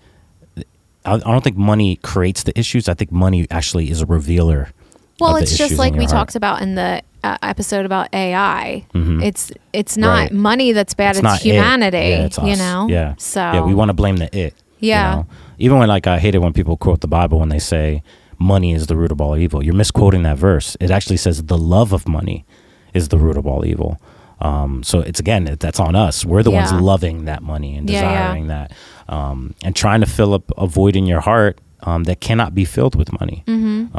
I, 1.05 1.15
I 1.15 1.19
don't 1.19 1.45
think 1.45 1.57
money 1.57 1.97
creates 1.97 2.43
the 2.43 2.59
issues. 2.59 2.89
I 2.89 2.95
think 2.95 3.13
money 3.13 3.47
actually 3.51 3.91
is 3.91 4.01
a 4.01 4.07
revealer. 4.07 4.71
Well, 5.21 5.37
it's 5.37 5.57
just 5.57 5.79
like 5.79 5.95
we 5.95 6.07
talked 6.07 6.35
about 6.37 6.63
in 6.63 6.75
the 6.75 7.03
uh, 7.23 7.39
episode 7.43 7.87
about 7.87 8.09
AI. 8.13 8.85
Mhm. 8.95 9.23
It's 9.23 9.51
it's 9.73 9.97
not 9.97 10.15
Right. 10.25 10.33
money 10.33 10.73
that's 10.73 10.93
bad; 10.95 11.11
It's 11.11 11.19
it's, 11.19 11.25
not 11.25 11.41
it. 11.41 11.53
humanity. 11.55 11.97
Yeah, 11.97 12.25
it's 12.27 12.39
you 12.39 12.57
know. 12.57 12.87
Yeah. 12.91 13.15
So 13.19 13.41
Yeah, 13.41 13.61
we 13.63 13.75
want 13.75 13.89
to 13.91 13.95
blame 13.95 14.17
the 14.19 14.27
it. 14.37 14.55
you 14.81 14.89
Yeah. 14.91 15.15
know? 15.15 15.27
Even 15.59 15.79
when 15.79 15.89
like 15.89 16.07
I 16.07 16.19
hate 16.19 16.35
it 16.35 16.43
when 16.43 16.53
people 16.53 16.77
quote 16.77 17.01
the 17.01 17.09
Bible 17.09 17.39
when 17.39 17.49
they 17.49 17.59
say 17.61 18.03
money 18.39 18.75
is 18.75 18.89
the 18.89 18.97
root 18.97 19.13
of 19.13 19.21
all 19.21 19.37
evil. 19.37 19.65
You're 19.65 19.75
misquoting 19.75 20.23
that 20.25 20.37
verse. 20.37 20.77
It 20.81 20.91
actually 20.91 21.17
says 21.17 21.43
the 21.45 21.57
love 21.57 21.93
of 21.95 22.07
money 22.09 22.45
is 22.93 23.09
the 23.09 23.17
root 23.19 23.37
of 23.37 23.47
all 23.47 23.65
evil. 23.65 23.99
Um, 24.41 24.83
so 24.83 24.99
it's 25.01 25.21
again 25.21 25.57
that's 25.61 25.81
on 25.81 25.95
us. 25.95 26.25
We're 26.27 26.43
the 26.43 26.51
ones 26.51 26.73
loving 26.73 27.25
that 27.25 27.43
money 27.43 27.77
and 27.77 27.89
Yeah, 27.89 28.03
yeah. 28.03 28.11
desiring 28.11 28.49
that, 28.49 28.73
um, 29.09 29.55
and 29.65 29.75
trying 29.77 30.01
to 30.01 30.07
fill 30.07 30.35
up 30.35 30.51
a 30.59 30.67
void 30.67 30.97
in 30.97 31.07
your 31.07 31.21
heart 31.21 31.59
um, 31.85 32.05
that 32.05 32.21
cannot 32.21 32.55
be 32.55 32.65
filled 32.67 32.97
with 32.97 33.13
money. 33.21 33.45
Mm-hmm. 33.47 33.97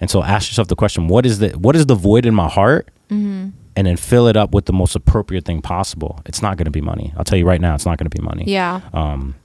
And 0.00 0.10
so 0.10 0.22
ask 0.22 0.50
yourself 0.50 0.68
the 0.68 0.76
question: 0.76 1.08
What 1.08 1.26
is 1.26 1.38
the 1.38 1.50
what 1.50 1.76
is 1.76 1.86
the 1.86 1.94
void 1.94 2.26
in 2.26 2.34
my 2.34 2.48
heart? 2.48 2.88
Mm-hmm. 3.10 3.50
And 3.76 3.86
then 3.86 3.96
fill 3.96 4.26
it 4.26 4.36
up 4.36 4.52
with 4.52 4.66
the 4.66 4.72
most 4.72 4.96
appropriate 4.96 5.44
thing 5.44 5.62
possible. 5.62 6.20
It's 6.26 6.42
not 6.42 6.56
going 6.56 6.64
to 6.66 6.70
be 6.70 6.80
money. 6.80 7.14
I'll 7.16 7.24
tell 7.24 7.38
you 7.38 7.46
right 7.46 7.60
now, 7.60 7.74
it's 7.74 7.86
not 7.86 7.98
going 7.98 8.10
to 8.10 8.16
be 8.16 8.22
money 8.22 8.44
yeah, 8.46 8.80
um 8.92 9.36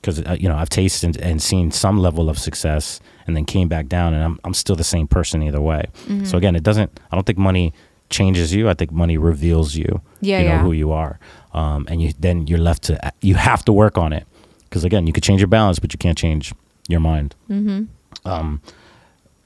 because 0.00 0.20
uh, 0.20 0.36
you 0.38 0.48
know 0.48 0.56
I've 0.56 0.68
tasted 0.68 1.16
and 1.16 1.42
seen 1.42 1.70
some 1.70 1.98
level 1.98 2.28
of 2.28 2.38
success 2.38 3.00
and 3.26 3.36
then 3.36 3.44
came 3.44 3.68
back 3.68 3.86
down 3.88 4.14
and 4.14 4.22
I'm 4.22 4.40
I'm 4.44 4.54
still 4.54 4.76
the 4.76 4.84
same 4.84 5.06
person 5.06 5.42
either 5.42 5.60
way. 5.60 5.86
Mm-hmm. 6.06 6.24
So 6.24 6.36
again, 6.36 6.56
it 6.56 6.62
doesn't 6.62 7.00
I 7.10 7.16
don't 7.16 7.24
think 7.26 7.38
money 7.38 7.72
changes 8.10 8.54
you. 8.54 8.68
I 8.68 8.74
think 8.74 8.90
money 8.90 9.16
reveals 9.18 9.74
you. 9.74 10.00
Yeah, 10.20 10.38
you 10.40 10.44
know 10.46 10.50
yeah. 10.54 10.62
who 10.62 10.72
you 10.72 10.92
are. 10.92 11.18
Um 11.54 11.86
and 11.88 12.02
you 12.02 12.12
then 12.18 12.46
you're 12.46 12.58
left 12.58 12.82
to 12.84 13.12
you 13.20 13.34
have 13.36 13.64
to 13.66 13.72
work 13.72 13.96
on 13.96 14.12
it. 14.12 14.26
Cuz 14.70 14.84
again, 14.84 15.06
you 15.06 15.12
could 15.12 15.22
change 15.22 15.40
your 15.40 15.48
balance 15.48 15.78
but 15.78 15.92
you 15.92 15.98
can't 15.98 16.18
change 16.18 16.52
your 16.88 17.00
mind. 17.00 17.34
mm-hmm. 17.48 17.84
Um 18.28 18.60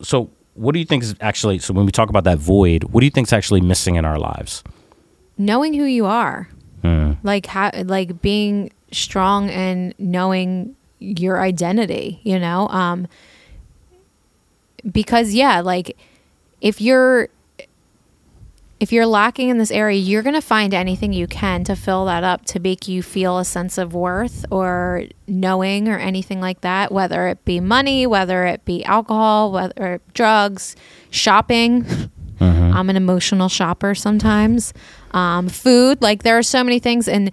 so 0.02 0.30
what 0.54 0.72
do 0.72 0.78
you 0.78 0.84
think 0.84 1.02
is 1.02 1.14
actually 1.20 1.58
so 1.58 1.72
when 1.74 1.86
we 1.86 1.92
talk 1.92 2.08
about 2.10 2.24
that 2.24 2.38
void, 2.38 2.84
what 2.84 3.00
do 3.00 3.06
you 3.06 3.10
think 3.10 3.28
is 3.28 3.32
actually 3.32 3.60
missing 3.60 3.94
in 3.96 4.04
our 4.04 4.18
lives? 4.18 4.62
knowing 5.38 5.72
who 5.74 5.84
you 5.84 6.04
are, 6.06 6.46
Hmm. 6.82 7.12
like 7.22 7.46
how 7.46 7.70
like 7.84 8.20
being 8.20 8.70
strong 8.92 9.48
and 9.50 9.94
knowing 9.98 10.76
your 11.00 11.40
identity. 11.40 12.20
You 12.22 12.38
know, 12.38 12.68
um, 12.68 13.08
because 14.90 15.32
yeah, 15.34 15.60
like 15.60 15.96
if 16.60 16.80
you're 16.80 17.28
if 18.82 18.90
you're 18.92 19.06
lacking 19.06 19.48
in 19.48 19.58
this 19.58 19.70
area, 19.70 19.96
you're 19.98 20.22
going 20.24 20.34
to 20.34 20.40
find 20.42 20.74
anything 20.74 21.12
you 21.12 21.28
can 21.28 21.62
to 21.64 21.76
fill 21.76 22.06
that 22.06 22.24
up 22.24 22.44
to 22.46 22.58
make 22.58 22.88
you 22.88 23.00
feel 23.00 23.38
a 23.38 23.44
sense 23.44 23.78
of 23.78 23.94
worth 23.94 24.44
or 24.50 25.04
knowing 25.28 25.88
or 25.88 25.98
anything 25.98 26.40
like 26.40 26.62
that, 26.62 26.90
whether 26.90 27.28
it 27.28 27.44
be 27.44 27.60
money, 27.60 28.06
whether 28.08 28.44
it 28.44 28.64
be 28.64 28.84
alcohol, 28.84 29.52
whether 29.52 30.00
drugs, 30.14 30.74
shopping. 31.10 31.86
I'm 32.40 32.90
an 32.90 32.96
emotional 32.96 33.48
shopper 33.48 33.94
sometimes. 33.94 34.74
Um, 35.12 35.48
food, 35.48 36.02
like 36.02 36.24
there 36.24 36.36
are 36.36 36.42
so 36.42 36.64
many 36.64 36.80
things. 36.80 37.06
And 37.06 37.30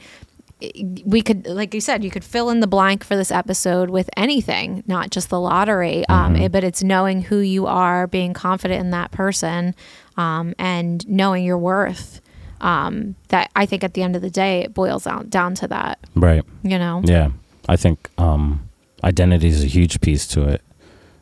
we 1.05 1.21
could 1.21 1.47
like 1.47 1.73
you 1.73 1.79
said 1.79 2.03
you 2.03 2.11
could 2.11 2.23
fill 2.25 2.49
in 2.49 2.59
the 2.59 2.67
blank 2.67 3.01
for 3.03 3.15
this 3.15 3.31
episode 3.31 3.89
with 3.89 4.09
anything 4.17 4.83
not 4.87 5.09
just 5.09 5.29
the 5.29 5.39
lottery 5.39 6.05
um, 6.09 6.33
Mm-hmm. 6.33 6.43
it- 6.43 6.51
but 6.51 6.65
it's 6.65 6.83
knowing 6.83 7.21
who 7.21 7.37
you 7.37 7.65
are 7.65 8.07
being 8.07 8.33
confident 8.33 8.81
in 8.81 8.89
that 8.91 9.11
person 9.11 9.73
um, 10.19 10.53
and 10.59 11.07
knowing 11.07 11.43
your 11.43 11.57
worth 11.57 12.21
um, 12.61 13.15
that 13.29 13.49
i 13.55 13.65
think 13.65 13.83
at 13.83 13.93
the 13.95 14.03
end 14.03 14.15
of 14.15 14.21
the 14.21 14.29
day 14.29 14.61
it 14.65 14.73
boils 14.73 15.03
down, 15.05 15.29
down 15.29 15.55
to 15.55 15.67
that 15.67 15.97
Right. 16.15 16.43
you 16.63 16.77
know 16.77 17.01
Yeah. 17.05 17.29
I 17.67 17.75
think 17.75 18.09
um, 18.17 18.67
identity 19.03 19.47
is 19.47 19.63
a 19.63 19.67
huge 19.67 20.01
piece 20.01 20.25
to 20.33 20.39
it. 20.53 20.61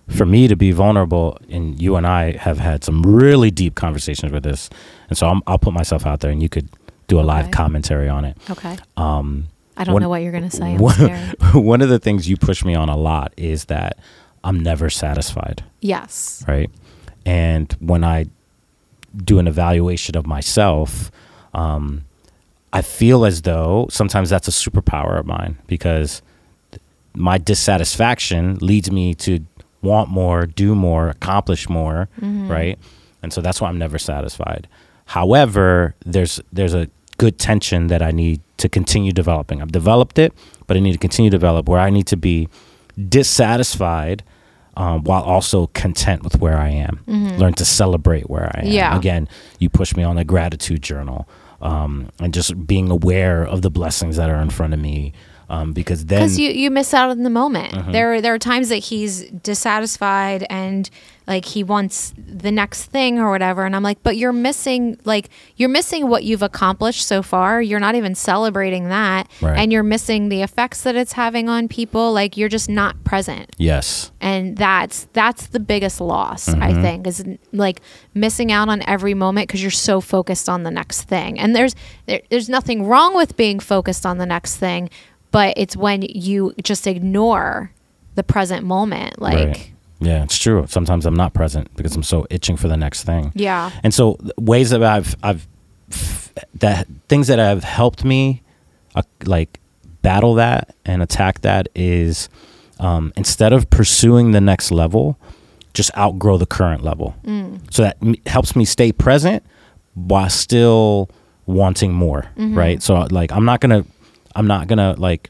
For 0.08 0.26
me 0.26 0.48
to 0.48 0.56
be 0.56 0.72
vulnerable, 0.72 1.38
and 1.50 1.66
you 1.82 1.98
and 1.98 2.08
I 2.08 2.38
have 2.38 2.58
had 2.60 2.86
some 2.86 3.02
really 3.04 3.52
deep 3.52 3.76
conversations 3.76 4.32
with 4.32 4.44
this, 4.44 4.70
and 5.10 5.18
so 5.18 5.28
I'm, 5.28 5.42
I'll 5.46 5.58
put 5.60 5.74
myself 5.74 6.06
out 6.06 6.22
there, 6.22 6.32
and 6.32 6.42
you 6.42 6.48
could 6.48 6.70
do 7.08 7.20
a 7.20 7.26
live 7.34 7.52
commentary 7.52 8.08
on 8.08 8.24
it. 8.24 8.38
okay 8.50 8.78
Um, 8.96 9.48
i 9.76 9.84
don't 9.84 9.94
One- 9.96 10.02
know 10.04 10.08
what 10.14 10.22
you're 10.24 10.32
gonna 10.32 10.50
say 10.64 10.78
one, 10.78 10.96
one 11.54 11.82
of 11.82 11.90
the 11.90 12.00
things 12.00 12.30
you 12.30 12.38
push 12.38 12.64
me 12.64 12.74
on 12.76 12.88
a 12.88 12.96
lot 12.96 13.34
is 13.36 13.66
that 13.66 13.98
I'm 14.46 14.58
never 14.72 14.90
satisfied, 14.90 15.66
yes 15.82 16.46
right? 16.48 16.70
And 17.26 17.76
when 17.82 18.06
I 18.06 18.28
do 19.16 19.40
an 19.40 19.48
evaluation 19.48 20.16
of 20.18 20.26
myself, 20.28 21.12
um, 21.54 22.04
I 22.74 22.82
feel 22.82 23.26
as 23.26 23.44
though 23.44 23.88
sometimes 23.90 24.30
that's 24.30 24.48
a 24.48 24.52
superpower 24.52 25.20
of 25.20 25.26
mine 25.26 25.58
because 25.68 26.22
my 27.16 27.38
dissatisfaction 27.38 28.58
leads 28.62 28.92
me 28.92 29.14
to 29.16 29.40
want 29.82 30.10
more, 30.10 30.46
do 30.46 30.76
more, 30.76 31.10
accomplish 31.10 31.70
more, 31.70 32.10
right? 32.22 32.78
And 33.24 33.34
so 33.34 33.42
that's 33.42 33.60
why 33.62 33.70
I'm 33.70 33.78
never 33.80 33.98
satisfied. 33.98 34.68
However, 35.06 35.96
there's 36.06 36.42
there's 36.52 36.74
a 36.74 36.88
good 37.18 37.40
tension 37.40 37.88
that 37.88 38.02
I 38.02 38.12
need 38.12 38.42
to 38.58 38.70
continue 38.70 39.12
developing. 39.12 39.62
I've 39.62 39.72
developed 39.72 40.20
it, 40.20 40.34
but 40.68 40.78
I 40.78 40.80
need 40.80 40.92
to 40.92 40.98
continue 41.00 41.32
to 41.32 41.38
develop 41.38 41.68
where 41.68 41.80
I 41.80 41.90
need 41.90 42.08
to 42.08 42.18
be 42.18 42.48
dissatisfied 43.10 44.24
um, 44.78 45.04
while 45.04 45.24
also 45.24 45.68
content 45.68 46.24
with 46.24 46.40
where 46.40 46.58
I 46.58 46.70
am. 46.70 47.04
Learn 47.08 47.54
to 47.56 47.66
celebrate 47.66 48.30
where 48.30 48.50
I 48.56 48.62
am. 48.62 48.68
Yeah. 48.68 48.96
Again, 48.96 49.28
you 49.60 49.70
push 49.70 49.96
me 49.96 50.04
on 50.04 50.18
a 50.20 50.24
gratitude 50.24 50.84
journal 50.84 51.28
um, 51.62 52.10
and 52.20 52.32
just 52.34 52.68
being 52.68 52.92
aware 52.92 53.44
of 53.44 53.64
the 53.64 53.72
blessings 53.72 54.18
that 54.18 54.30
are 54.30 54.40
in 54.40 54.52
front 54.52 54.74
of 54.74 54.80
me. 54.80 55.14
Um, 55.50 55.72
because 55.72 56.06
then, 56.08 56.20
because 56.20 56.38
you 56.38 56.50
you 56.50 56.70
miss 56.70 56.94
out 56.94 57.10
on 57.10 57.24
the 57.24 57.30
moment. 57.30 57.74
Mm-hmm. 57.74 57.92
There 57.94 58.22
there 58.22 58.34
are 58.34 58.40
times 58.40 58.68
that 58.70 58.78
he's 58.78 59.24
dissatisfied 59.32 60.46
and 60.50 60.90
like 61.26 61.44
he 61.44 61.62
wants 61.64 62.14
the 62.18 62.52
next 62.52 62.86
thing 62.86 63.20
or 63.20 63.30
whatever, 63.32 63.66
and 63.66 63.76
I'm 63.76 63.84
like, 63.84 64.02
but 64.02 64.16
you're 64.18 64.32
missing 64.34 64.98
like 65.04 65.30
you're 65.58 65.68
missing 65.70 66.08
what 66.10 66.24
you've 66.24 66.42
accomplished 66.42 67.06
so 67.06 67.22
far. 67.22 67.62
You're 67.62 67.80
not 67.82 67.96
even 67.96 68.16
celebrating 68.16 68.90
that, 68.90 69.30
Right. 69.42 69.58
and 69.58 69.72
you're 69.74 69.84
missing 69.84 70.30
the 70.30 70.42
effects 70.42 70.84
that 70.84 70.96
it's 70.96 71.14
having 71.14 71.50
on 71.50 71.68
people. 71.68 72.14
Like 72.14 72.38
you're 72.38 72.48
just 72.50 72.70
not 72.70 73.02
present 73.04 73.54
yes, 73.58 74.12
and 74.22 74.58
that's 74.58 75.08
that's 75.14 75.48
the 75.48 75.60
biggest 75.60 76.00
loss 76.02 76.48
i 76.50 76.54
Mm-hmm. 76.72 76.82
think 76.82 77.08
is 77.08 77.24
like 77.54 77.82
missing 78.14 78.52
out 78.52 78.68
on 78.70 78.82
every 78.88 79.14
moment 79.14 79.48
because 79.48 79.62
you're 79.62 79.72
so 79.72 80.02
focused 80.02 80.50
on 80.50 80.64
the 80.64 80.72
next 80.72 81.04
thing 81.04 81.40
and 81.40 81.56
there's 81.56 81.74
there, 82.06 82.22
there's 82.30 82.50
nothing 82.50 82.86
wrong 82.86 83.16
with 83.16 83.38
being 83.38 83.60
focused 83.60 84.06
on 84.06 84.18
the 84.18 84.26
next 84.26 84.58
thing 84.58 84.90
but 85.38 85.54
it's 85.56 85.76
when 85.78 86.02
you 86.02 86.52
just 86.64 86.88
ignore 86.88 87.70
the 88.16 88.24
present 88.24 88.66
moment 88.66 89.22
like 89.22 89.48
right. 89.48 89.72
Yeah, 90.00 90.24
it's 90.24 90.38
true. 90.38 90.66
Sometimes 90.68 91.06
I'm 91.08 91.16
not 91.24 91.34
present 91.34 91.66
because 91.76 91.96
I'm 91.96 92.04
so 92.04 92.26
itching 92.30 92.58
for 92.58 92.68
the 92.68 92.78
next 92.78 93.04
thing. 93.04 93.32
yeah 93.36 93.72
And 93.84 93.94
so 93.94 94.18
ways 94.52 94.70
that 94.72 94.82
I've 94.96 95.16
I've 95.28 95.48
that 96.66 96.88
things 97.10 97.28
that 97.28 97.40
have 97.40 97.64
helped 97.64 98.04
me 98.04 98.42
uh, 98.96 99.02
like 99.26 99.60
battle 100.02 100.34
that 100.36 100.76
and 100.86 101.02
attack 101.02 101.42
that 101.42 101.68
is 101.76 102.30
um, 102.80 103.12
instead 103.16 103.54
of 103.54 103.70
pursuing 103.70 104.32
the 104.38 104.42
next 104.42 104.72
level, 104.72 105.18
just 105.74 105.90
outgrow 105.98 106.38
the 106.38 106.46
current 106.58 106.84
level. 106.84 107.16
So 107.72 107.84
that 107.84 107.98
m- 108.02 108.16
helps 108.26 108.56
me 108.56 108.66
stay 108.66 108.92
present 108.92 109.44
while 109.94 110.30
still 110.30 111.10
wanting 111.46 111.92
more, 111.94 112.22
right? 112.38 112.82
So 112.84 113.08
like 113.20 113.32
I'm 113.32 113.46
not 113.46 113.60
going 113.62 113.84
to 113.84 113.90
I'm 114.38 114.48
not 114.48 114.68
going 114.68 114.78
to 114.78 115.00
like 115.02 115.30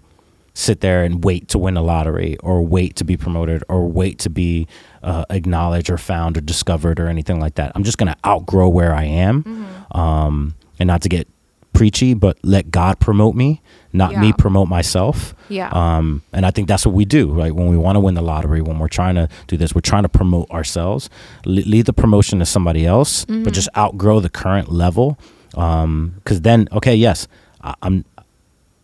sit 0.54 0.82
there 0.82 1.04
and 1.04 1.24
wait 1.24 1.48
to 1.50 1.58
win 1.60 1.76
the 1.76 1.82
lottery 1.84 2.36
or 2.44 2.62
wait 2.64 2.96
to 2.98 3.04
be 3.04 3.16
promoted 3.16 3.64
or 3.70 3.88
wait 3.88 4.18
to 4.20 4.30
be 4.30 4.68
uh, 5.04 5.24
acknowledged 5.30 5.90
or 5.90 5.98
found 5.98 6.36
or 6.38 6.42
discovered 6.42 7.00
or 7.00 7.08
anything 7.08 7.40
like 7.40 7.56
that. 7.56 7.72
I'm 7.76 7.84
just 7.84 7.98
going 7.98 8.12
to 8.12 8.18
outgrow 8.26 8.68
where 8.70 8.94
I 8.94 9.04
am 9.06 9.66
um, 9.92 10.56
and 10.80 10.88
not 10.88 11.02
to 11.04 11.10
get 11.10 11.28
preachy, 11.74 12.16
but 12.16 12.40
let 12.44 12.72
God 12.72 13.00
promote 13.00 13.36
me, 13.36 13.62
not 13.94 14.16
me 14.18 14.34
promote 14.34 14.68
myself. 14.68 15.36
Yeah. 15.48 15.70
Um, 15.72 16.24
and 16.34 16.44
I 16.44 16.50
think 16.50 16.68
that's 16.68 16.88
what 16.88 16.96
we 16.96 17.06
do, 17.06 17.32
right? 17.32 17.54
When 17.54 17.68
we 17.68 17.78
want 17.78 17.96
to 17.98 18.00
win 18.00 18.16
the 18.16 18.24
lottery, 18.24 18.62
when 18.64 18.80
we're 18.80 18.88
trying 18.88 19.14
to 19.14 19.30
do 19.46 19.58
this, 19.58 19.76
we're 19.76 19.82
trying 19.82 20.04
to 20.04 20.10
promote 20.10 20.50
ourselves, 20.50 21.08
Le- 21.46 21.62
leave 21.70 21.86
the 21.86 21.94
promotion 21.94 22.40
to 22.40 22.46
somebody 22.48 22.84
else, 22.86 23.26
Mm-hmm. 23.26 23.44
but 23.44 23.54
just 23.54 23.70
outgrow 23.78 24.20
the 24.20 24.30
current 24.30 24.72
level. 24.72 25.20
Because 25.52 26.42
then, 26.42 26.68
okay, 26.72 26.96
yes, 26.96 27.28
I, 27.62 27.76
I'm. 27.84 28.06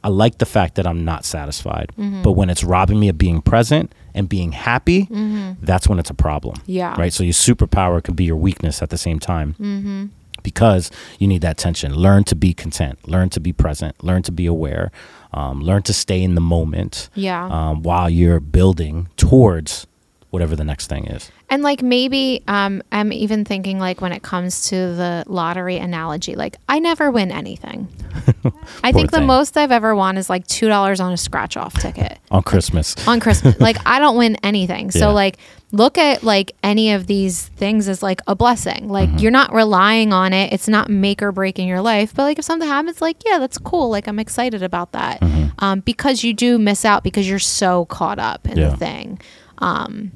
I 0.03 0.09
like 0.09 0.37
the 0.39 0.45
fact 0.45 0.75
that 0.75 0.85
I'm 0.85 1.05
not 1.05 1.25
satisfied, 1.25 1.91
Mm-hmm. 1.97 2.21
but 2.23 2.33
when 2.33 2.49
it's 2.49 2.63
robbing 2.63 2.99
me 2.99 3.09
of 3.09 3.17
being 3.17 3.41
present 3.41 3.93
and 4.13 4.27
being 4.27 4.51
happy, 4.51 5.07
that's 5.61 5.87
when 5.87 5.99
it's 5.99 6.09
a 6.09 6.13
problem. 6.13 6.55
Yeah. 6.65 6.95
Right. 6.99 7.13
So 7.13 7.23
your 7.23 7.33
superpower 7.33 8.03
can 8.03 8.13
be 8.15 8.25
your 8.25 8.35
weakness 8.35 8.81
at 8.81 8.89
the 8.89 8.97
same 8.97 9.19
time 9.19 9.55
mm-hmm. 9.59 10.05
because 10.43 10.91
you 11.19 11.27
need 11.27 11.41
that 11.41 11.57
tension. 11.57 11.93
Learn 11.95 12.23
to 12.25 12.35
be 12.35 12.53
content. 12.53 13.07
Learn 13.07 13.29
to 13.29 13.39
be 13.39 13.53
present. 13.53 14.03
Learn 14.03 14.21
to 14.23 14.31
be 14.31 14.45
aware. 14.45 14.91
Um, 15.33 15.61
learn 15.61 15.81
to 15.83 15.93
stay 15.93 16.21
in 16.21 16.35
the 16.35 16.41
moment 16.41 17.09
yeah 17.15 17.47
um, 17.47 17.81
while 17.81 18.07
you're 18.07 18.39
building 18.39 19.07
towards 19.17 19.87
whatever 20.33 20.55
the 20.55 20.63
next 20.63 20.87
thing 20.87 21.05
is. 21.05 21.31
And 21.51 21.61
like 21.61 21.83
maybe 21.83 22.41
um, 22.47 22.81
I'm 22.91 23.13
even 23.13 23.45
thinking 23.45 23.77
like 23.79 24.01
when 24.01 24.11
it 24.11 24.23
comes 24.23 24.69
to 24.69 24.75
the 24.75 25.23
lottery 25.27 25.77
analogy, 25.77 26.33
like 26.35 26.57
I 26.67 26.79
never 26.79 27.11
win 27.11 27.31
anything. 27.31 27.87
I 28.83 28.91
think 28.91 29.11
the 29.11 29.21
most 29.21 29.55
I've 29.57 29.71
ever 29.71 29.95
won 29.95 30.17
is 30.17 30.29
like 30.31 30.47
two 30.47 30.67
dollars 30.67 30.99
on 30.99 31.13
a 31.13 31.17
scratch 31.17 31.55
off 31.55 31.75
ticket 31.75 32.17
On 32.31 32.41
Christmas. 32.41 32.95
on 33.07 33.19
Christmas. 33.19 33.59
like 33.59 33.77
I 33.85 33.99
don't 33.99 34.17
win 34.17 34.35
anything. 34.43 34.89
So 34.89 35.09
Yeah. 35.09 35.13
like 35.13 35.37
look 35.71 35.97
at 35.99 36.23
like 36.23 36.53
any 36.63 36.93
of 36.93 37.05
these 37.05 37.47
things 37.49 37.87
as 37.87 38.01
like 38.01 38.21
a 38.25 38.33
blessing. 38.35 38.89
Like 38.89 39.09
Mm-hmm. 39.09 39.17
you're 39.19 39.31
not 39.31 39.53
relying 39.53 40.13
on 40.13 40.33
it. 40.33 40.51
It's 40.51 40.67
not 40.67 40.89
make 40.89 41.21
or 41.21 41.31
break 41.31 41.59
in 41.59 41.67
your 41.67 41.81
life. 41.81 42.13
But 42.15 42.23
like 42.23 42.39
if 42.39 42.45
something 42.45 42.67
happens, 42.67 43.01
like 43.01 43.17
yeah, 43.23 43.37
that's 43.37 43.59
cool. 43.59 43.89
Like 43.91 44.07
I'm 44.07 44.17
excited 44.19 44.63
about 44.63 44.93
that 44.93 45.21
Mm-hmm. 45.21 45.49
um, 45.63 45.79
because 45.81 46.23
you 46.23 46.33
do 46.33 46.57
miss 46.57 46.85
out 46.85 47.03
because 47.03 47.29
you're 47.29 47.37
so 47.37 47.85
caught 47.85 48.17
up 48.17 48.47
in 48.47 48.57
Yeah. 48.57 48.69
the 48.69 48.77
thing. 48.77 49.19
Um, 49.59 50.11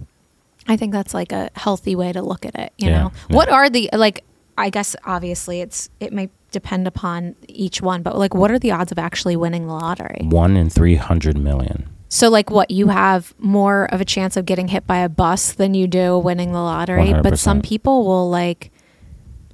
I 0.68 0.78
think 0.78 0.92
that's 0.94 1.14
like 1.14 1.32
a 1.32 1.50
healthy 1.56 1.96
way 1.96 2.12
to 2.12 2.22
look 2.22 2.46
at 2.46 2.56
it. 2.56 2.74
You 2.78 2.90
Yeah, 2.90 3.02
know, 3.04 3.12
yeah. 3.30 3.36
what 3.36 3.50
are 3.50 3.70
the 3.70 3.90
like? 3.94 4.24
I 4.58 4.70
guess 4.70 4.96
obviously 5.06 5.62
it's 5.62 5.90
it 6.00 6.12
may 6.12 6.30
depend 6.52 6.88
upon 6.88 7.36
each 7.48 7.82
one, 7.82 8.02
but 8.02 8.18
like, 8.18 8.34
what 8.34 8.50
are 8.52 8.58
the 8.60 8.72
odds 8.72 8.92
of 8.92 8.98
actually 9.00 9.36
winning 9.36 9.68
the 9.68 9.74
lottery? 9.74 10.22
One 10.24 10.56
in 10.58 10.70
300 10.70 11.38
million. 11.38 11.90
So 12.10 12.30
like, 12.30 12.50
what 12.50 12.72
you 12.72 12.88
have 12.88 13.34
more 13.38 13.86
of 13.94 14.00
a 14.02 14.06
chance 14.06 14.38
of 14.38 14.46
getting 14.46 14.70
hit 14.70 14.88
by 14.88 14.98
a 15.00 15.10
bus 15.10 15.52
than 15.54 15.74
you 15.74 15.88
do 15.88 16.18
winning 16.18 16.54
the 16.54 16.62
lottery, 16.62 17.14
but 17.22 17.38
some 17.38 17.62
people 17.62 18.06
will 18.06 18.30
like 18.30 18.72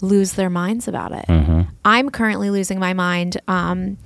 lose 0.01 0.33
their 0.33 0.49
minds 0.49 0.87
about 0.87 1.11
it. 1.13 1.25
hmm 1.25 1.61
I'm 1.85 2.09
currently 2.09 2.49
losing 2.49 2.79
my 2.79 2.93
mind. 2.93 3.37
Um, 3.47 3.97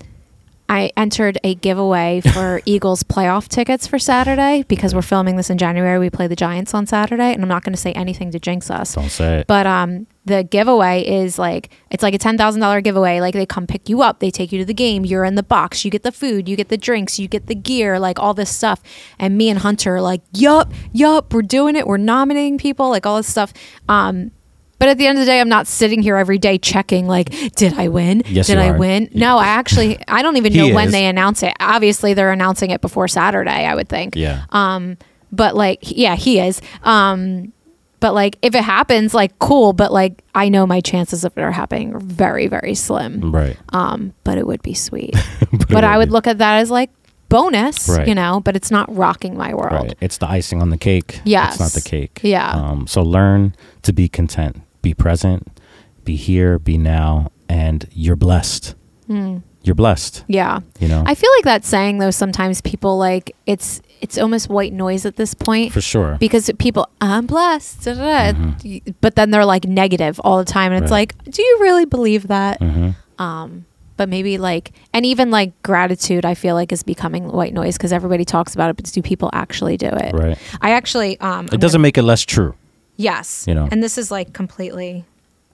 I 0.69 0.91
entered 0.97 1.37
a 1.43 1.55
giveaway 1.55 2.21
for 2.21 2.61
Eagles 2.65 3.03
playoff 3.03 3.47
tickets 3.47 3.87
for 3.87 3.97
Saturday 3.97 4.63
because 4.67 4.93
we're 4.93 5.01
filming 5.01 5.37
this 5.37 5.49
in 5.49 5.57
January. 5.57 5.97
We 5.99 6.09
play 6.09 6.27
the 6.27 6.35
Giants 6.35 6.73
on 6.73 6.85
Saturday, 6.85 7.33
and 7.33 7.41
I'm 7.41 7.47
not 7.49 7.63
going 7.63 7.73
to 7.73 7.79
say 7.79 7.93
anything 7.93 8.31
to 8.31 8.39
jinx 8.39 8.69
us. 8.69 8.95
Don't 8.95 9.09
say 9.09 9.39
it. 9.39 9.47
But 9.47 9.65
um, 9.65 10.07
the 10.25 10.43
giveaway 10.43 11.07
is 11.07 11.39
like 11.39 11.69
it's 11.89 12.03
like 12.03 12.13
a 12.13 12.17
ten 12.17 12.37
thousand 12.37 12.61
dollar 12.61 12.81
giveaway. 12.81 13.21
Like 13.21 13.33
they 13.33 13.45
come 13.45 13.65
pick 13.65 13.87
you 13.87 14.01
up, 14.01 14.19
they 14.19 14.29
take 14.29 14.51
you 14.51 14.59
to 14.59 14.65
the 14.65 14.73
game. 14.73 15.05
You're 15.05 15.23
in 15.23 15.35
the 15.35 15.43
box. 15.43 15.85
You 15.85 15.91
get 15.91 16.03
the 16.03 16.11
food, 16.11 16.49
you 16.49 16.55
get 16.55 16.69
the 16.69 16.77
drinks, 16.77 17.17
you 17.17 17.27
get 17.27 17.47
the 17.47 17.55
gear, 17.55 17.97
like 17.99 18.19
all 18.19 18.33
this 18.33 18.53
stuff. 18.53 18.81
And 19.17 19.37
me 19.37 19.49
and 19.49 19.59
Hunter 19.59 19.95
are 19.95 20.01
like, 20.01 20.21
yup, 20.33 20.73
yup, 20.91 21.33
we're 21.33 21.41
doing 21.43 21.75
it. 21.75 21.87
We're 21.87 21.97
nominating 21.97 22.57
people, 22.57 22.89
like 22.89 23.05
all 23.05 23.17
this 23.17 23.27
stuff. 23.27 23.53
Um, 23.87 24.31
but 24.79 24.89
at 24.89 24.97
the 24.97 25.07
end 25.07 25.17
of 25.17 25.21
the 25.25 25.31
day, 25.31 25.39
I'm 25.39 25.49
not 25.49 25.67
sitting 25.67 26.01
here 26.01 26.17
every 26.17 26.37
day 26.37 26.57
checking 26.57 27.07
like, 27.07 27.29
did 27.55 27.73
I 27.73 27.87
win? 27.87 28.23
Yes, 28.27 28.47
did 28.47 28.57
I 28.57 28.69
are. 28.69 28.77
win? 28.77 29.09
No, 29.13 29.37
I 29.37 29.47
actually 29.47 29.97
I 30.07 30.21
don't 30.21 30.37
even 30.37 30.53
know 30.53 30.73
when 30.73 30.91
they 30.91 31.05
announce 31.05 31.43
it. 31.43 31.53
Obviously, 31.59 32.13
they're 32.13 32.31
announcing 32.31 32.69
it 32.71 32.81
before 32.81 33.07
Saturday. 33.07 33.65
I 33.65 33.73
would 33.75 33.89
think 33.89 34.15
yeah. 34.15 34.45
um 34.51 34.97
but 35.31 35.55
like 35.55 35.79
yeah 35.81 36.15
he 36.15 36.39
is 36.39 36.61
um 36.83 37.51
but 37.99 38.13
like 38.13 38.37
if 38.41 38.55
it 38.55 38.63
happens 38.63 39.13
like 39.13 39.37
cool 39.39 39.73
but 39.73 39.91
like 39.91 40.23
i 40.33 40.47
know 40.47 40.65
my 40.65 40.79
chances 40.79 41.25
of 41.25 41.37
it 41.37 41.41
are 41.41 41.51
happening 41.51 41.93
are 41.93 41.99
very 41.99 42.47
very 42.47 42.73
slim 42.73 43.29
right. 43.33 43.57
um 43.73 44.13
but 44.23 44.37
it 44.37 44.47
would 44.47 44.61
be 44.61 44.73
sweet 44.73 45.13
But, 45.51 45.67
but 45.67 45.83
i 45.83 45.97
would 45.97 46.07
be- 46.07 46.13
look 46.13 46.27
at 46.27 46.37
that 46.37 46.59
as 46.59 46.71
like 46.71 46.89
bonus 47.27 47.89
Right. 47.89 48.07
you 48.07 48.15
know 48.15 48.39
but 48.39 48.55
it's 48.55 48.71
not 48.71 48.87
rocking 48.95 49.35
my 49.35 49.53
world 49.53 49.87
Right. 49.87 49.97
It's 49.99 50.17
the 50.17 50.29
icing 50.29 50.61
on 50.61 50.69
the 50.69 50.77
cake. 50.77 51.19
Yes. 51.25 51.55
It's 51.55 51.59
not 51.59 51.71
the 51.83 51.87
cake. 51.89 52.21
Yeah. 52.23 52.49
Um, 52.51 52.87
so 52.87 53.01
learn 53.01 53.53
to 53.81 53.91
be 53.91 54.07
content, 54.07 54.61
be 54.81 54.93
present, 54.93 55.59
be 56.03 56.15
here, 56.15 56.59
be 56.59 56.77
now, 56.77 57.31
and 57.49 57.85
you're 57.91 58.15
blessed. 58.15 58.75
Mm. 59.09 59.41
you're 59.63 59.75
blessed. 59.75 60.25
Yeah. 60.27 60.59
You 60.79 60.89
know, 60.89 61.03
I 61.05 61.15
feel 61.15 61.29
like 61.37 61.45
that 61.45 61.63
saying 61.63 61.99
though 61.99 62.11
sometimes 62.11 62.59
people 62.61 62.97
like 62.97 63.33
it's 63.45 63.81
it's 64.01 64.17
almost 64.17 64.49
white 64.49 64.73
noise 64.73 65.05
at 65.05 65.15
this 65.15 65.33
point. 65.33 65.71
for 65.73 65.79
sure. 65.81 66.17
because 66.19 66.51
people 66.59 66.89
I'm 67.01 67.25
blessed, 67.25 67.83
da, 67.85 67.93
da, 67.93 68.31
da," 68.33 68.81
but 69.01 69.15
then 69.15 69.31
they're 69.31 69.45
like 69.45 69.65
negative 69.65 70.19
all 70.23 70.37
the 70.39 70.45
time, 70.45 70.71
and 70.73 70.83
it's 70.83 70.91
like, 70.91 71.15
do 71.23 71.41
you 71.41 71.57
really 71.61 71.85
believe 71.85 72.27
that? 72.27 72.61
hmm 72.61 72.89
Um, 73.17 73.65
but 73.95 74.09
maybe 74.09 74.37
like, 74.37 74.73
and 74.93 75.05
even 75.05 75.31
like 75.31 75.59
gratitude, 75.63 76.23
I 76.25 76.35
feel 76.35 76.53
like 76.53 76.71
is 76.71 76.83
becoming 76.83 77.31
white 77.31 77.53
noise 77.53 77.77
because 77.77 77.91
everybody 77.91 78.25
talks 78.25 78.53
about 78.53 78.69
it, 78.69 78.75
but 78.75 78.85
do 78.85 79.01
people 79.01 79.29
actually 79.33 79.75
do 79.77 79.87
it? 79.87 80.13
Right. 80.13 80.37
I 80.61 80.71
actually, 80.71 81.19
um, 81.19 81.47
It 81.51 81.59
doesn't 81.59 81.81
make 81.81 81.97
it 81.97 82.03
less 82.03 82.21
true. 82.23 82.53
Yes. 82.97 83.45
You 83.47 83.55
know. 83.55 83.69
And 83.71 83.81
this 83.81 83.97
is 83.97 84.11
like 84.11 84.33
completely 84.33 85.05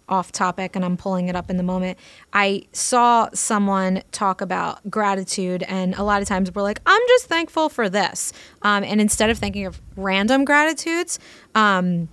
off 0.10 0.32
topic 0.32 0.76
and 0.76 0.84
I'm 0.84 0.98
pulling 0.98 1.30
it 1.30 1.36
up 1.36 1.50
in 1.50 1.58
the 1.58 1.64
moment. 1.64 1.98
I 2.34 2.64
saw 2.74 3.30
someone 3.34 4.04
talk 4.12 4.42
about 4.42 4.90
gratitude 4.90 5.64
and 5.64 5.96
a 5.96 6.04
lot 6.04 6.22
of 6.22 6.28
times 6.28 6.54
we're 6.54 6.62
like, 6.62 6.82
I'm 6.86 7.02
just 7.08 7.26
thankful 7.26 7.70
for 7.70 7.90
this. 7.90 8.34
Um, 8.62 8.84
and 8.84 9.00
instead 9.00 9.30
of 9.30 9.38
thinking 9.38 9.66
of 9.66 9.82
random 9.96 10.46
gratitudes, 10.46 11.20
um, 11.56 12.10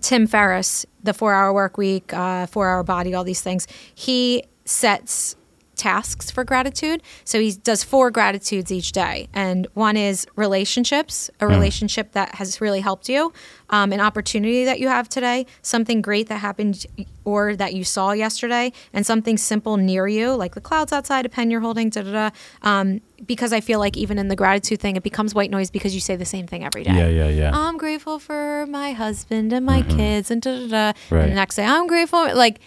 Tim 0.00 0.26
Ferriss, 0.26 0.86
the 1.02 1.12
four 1.12 1.34
hour 1.34 1.52
work 1.52 1.76
week, 1.76 2.12
uh, 2.12 2.46
four 2.46 2.68
hour 2.68 2.82
body, 2.82 3.14
all 3.14 3.24
these 3.24 3.42
things, 3.42 3.66
he 3.94 4.44
sets 4.64 5.36
tasks 5.78 6.30
for 6.30 6.44
gratitude. 6.44 7.02
So 7.24 7.40
he 7.40 7.52
does 7.52 7.82
four 7.82 8.10
gratitudes 8.10 8.70
each 8.70 8.92
day. 8.92 9.28
And 9.32 9.66
one 9.74 9.96
is 9.96 10.26
relationships, 10.36 11.30
a 11.40 11.46
relationship 11.46 12.12
that 12.12 12.34
has 12.34 12.60
really 12.60 12.80
helped 12.80 13.08
you, 13.08 13.32
um, 13.70 13.92
an 13.92 14.00
opportunity 14.00 14.64
that 14.64 14.80
you 14.80 14.88
have 14.88 15.08
today, 15.08 15.46
something 15.62 16.02
great 16.02 16.28
that 16.28 16.38
happened 16.38 16.86
or 17.24 17.56
that 17.56 17.74
you 17.74 17.84
saw 17.84 18.12
yesterday, 18.12 18.72
and 18.92 19.06
something 19.06 19.36
simple 19.36 19.76
near 19.76 20.08
you, 20.08 20.34
like 20.34 20.54
the 20.54 20.60
clouds 20.60 20.92
outside, 20.92 21.26
a 21.26 21.28
pen 21.28 21.50
you're 21.50 21.60
holding, 21.60 21.90
da 21.90 22.02
da 22.02 22.12
da. 22.12 22.30
Um, 22.62 23.00
because 23.26 23.52
I 23.52 23.60
feel 23.60 23.78
like 23.78 23.96
even 23.96 24.18
in 24.18 24.28
the 24.28 24.36
gratitude 24.36 24.80
thing, 24.80 24.96
it 24.96 25.02
becomes 25.02 25.34
white 25.34 25.50
noise 25.50 25.70
because 25.70 25.94
you 25.94 26.00
say 26.00 26.16
the 26.16 26.24
same 26.24 26.46
thing 26.46 26.64
every 26.64 26.84
day. 26.84 26.94
Yeah, 26.94 27.08
yeah, 27.08 27.28
yeah. 27.28 27.50
I'm 27.52 27.76
grateful 27.76 28.18
for 28.18 28.66
my 28.66 28.92
husband 28.92 29.52
and 29.52 29.66
my 29.66 29.82
kids 29.82 30.30
and 30.30 30.40
da 30.40 30.50
da 30.50 30.68
da. 30.68 30.98
Right. 31.10 31.22
And 31.22 31.32
the 31.32 31.36
next 31.36 31.56
day, 31.56 31.64
I'm 31.64 31.86
grateful. 31.86 32.34
Like, 32.34 32.60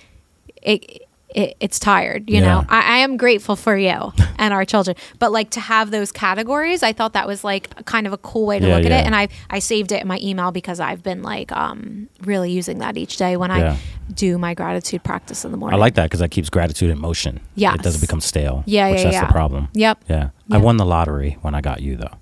it, 0.61 1.07
it 1.35 1.55
it's 1.59 1.79
tired. 1.79 2.29
You 2.29 2.37
Yeah. 2.39 2.45
know, 2.61 2.65
I, 2.69 2.95
I 2.95 2.97
am 2.99 3.17
grateful 3.17 3.55
for 3.55 3.77
you 3.77 4.11
and 4.37 4.53
our 4.53 4.65
children. 4.65 4.95
But 5.19 5.31
like 5.31 5.49
to 5.51 5.59
have 5.59 5.91
those 5.91 6.11
categories, 6.11 6.83
I 6.83 6.93
thought 6.93 7.13
that 7.13 7.27
was 7.27 7.43
like 7.43 7.85
kind 7.85 8.07
of 8.07 8.13
a 8.13 8.17
cool 8.17 8.45
way 8.45 8.59
to 8.59 8.67
Yeah, 8.67 8.75
look 8.75 8.85
at 8.85 8.91
yeah. 8.91 8.99
it. 9.01 9.05
And 9.05 9.15
I 9.15 9.27
I 9.49 9.59
saved 9.59 9.91
it 9.91 10.01
in 10.01 10.07
my 10.07 10.19
email 10.21 10.51
because 10.51 10.79
I've 10.79 11.03
been 11.03 11.21
like 11.23 11.51
um 11.51 12.07
really 12.21 12.51
using 12.51 12.79
that 12.79 12.97
each 12.97 13.17
day 13.17 13.37
when. 13.37 13.51
I 13.51 13.77
do 14.13 14.37
my 14.37 14.53
gratitude 14.53 15.03
practice 15.05 15.45
in 15.45 15.51
the 15.51 15.57
morning. 15.57 15.77
I 15.77 15.79
like 15.79 15.95
that 15.95 16.03
because 16.03 16.19
that 16.19 16.31
keeps 16.31 16.49
gratitude 16.49 16.89
in 16.89 16.99
motion. 16.99 17.39
Yeah, 17.55 17.73
It 17.75 17.81
doesn't 17.81 18.01
become 18.01 18.19
stale. 18.19 18.61
Yeah, 18.65 18.89
which 18.89 18.97
yeah, 18.97 19.03
that's 19.05 19.13
yeah. 19.15 19.25
the 19.27 19.31
problem. 19.31 19.69
Yep. 19.73 20.03
Yeah. 20.09 20.29
I 20.51 20.57
won 20.57 20.75
the 20.75 20.85
lottery 20.85 21.37
when 21.41 21.55
I 21.55 21.61
got 21.61 21.81
you 21.81 21.95
though. 21.95 22.17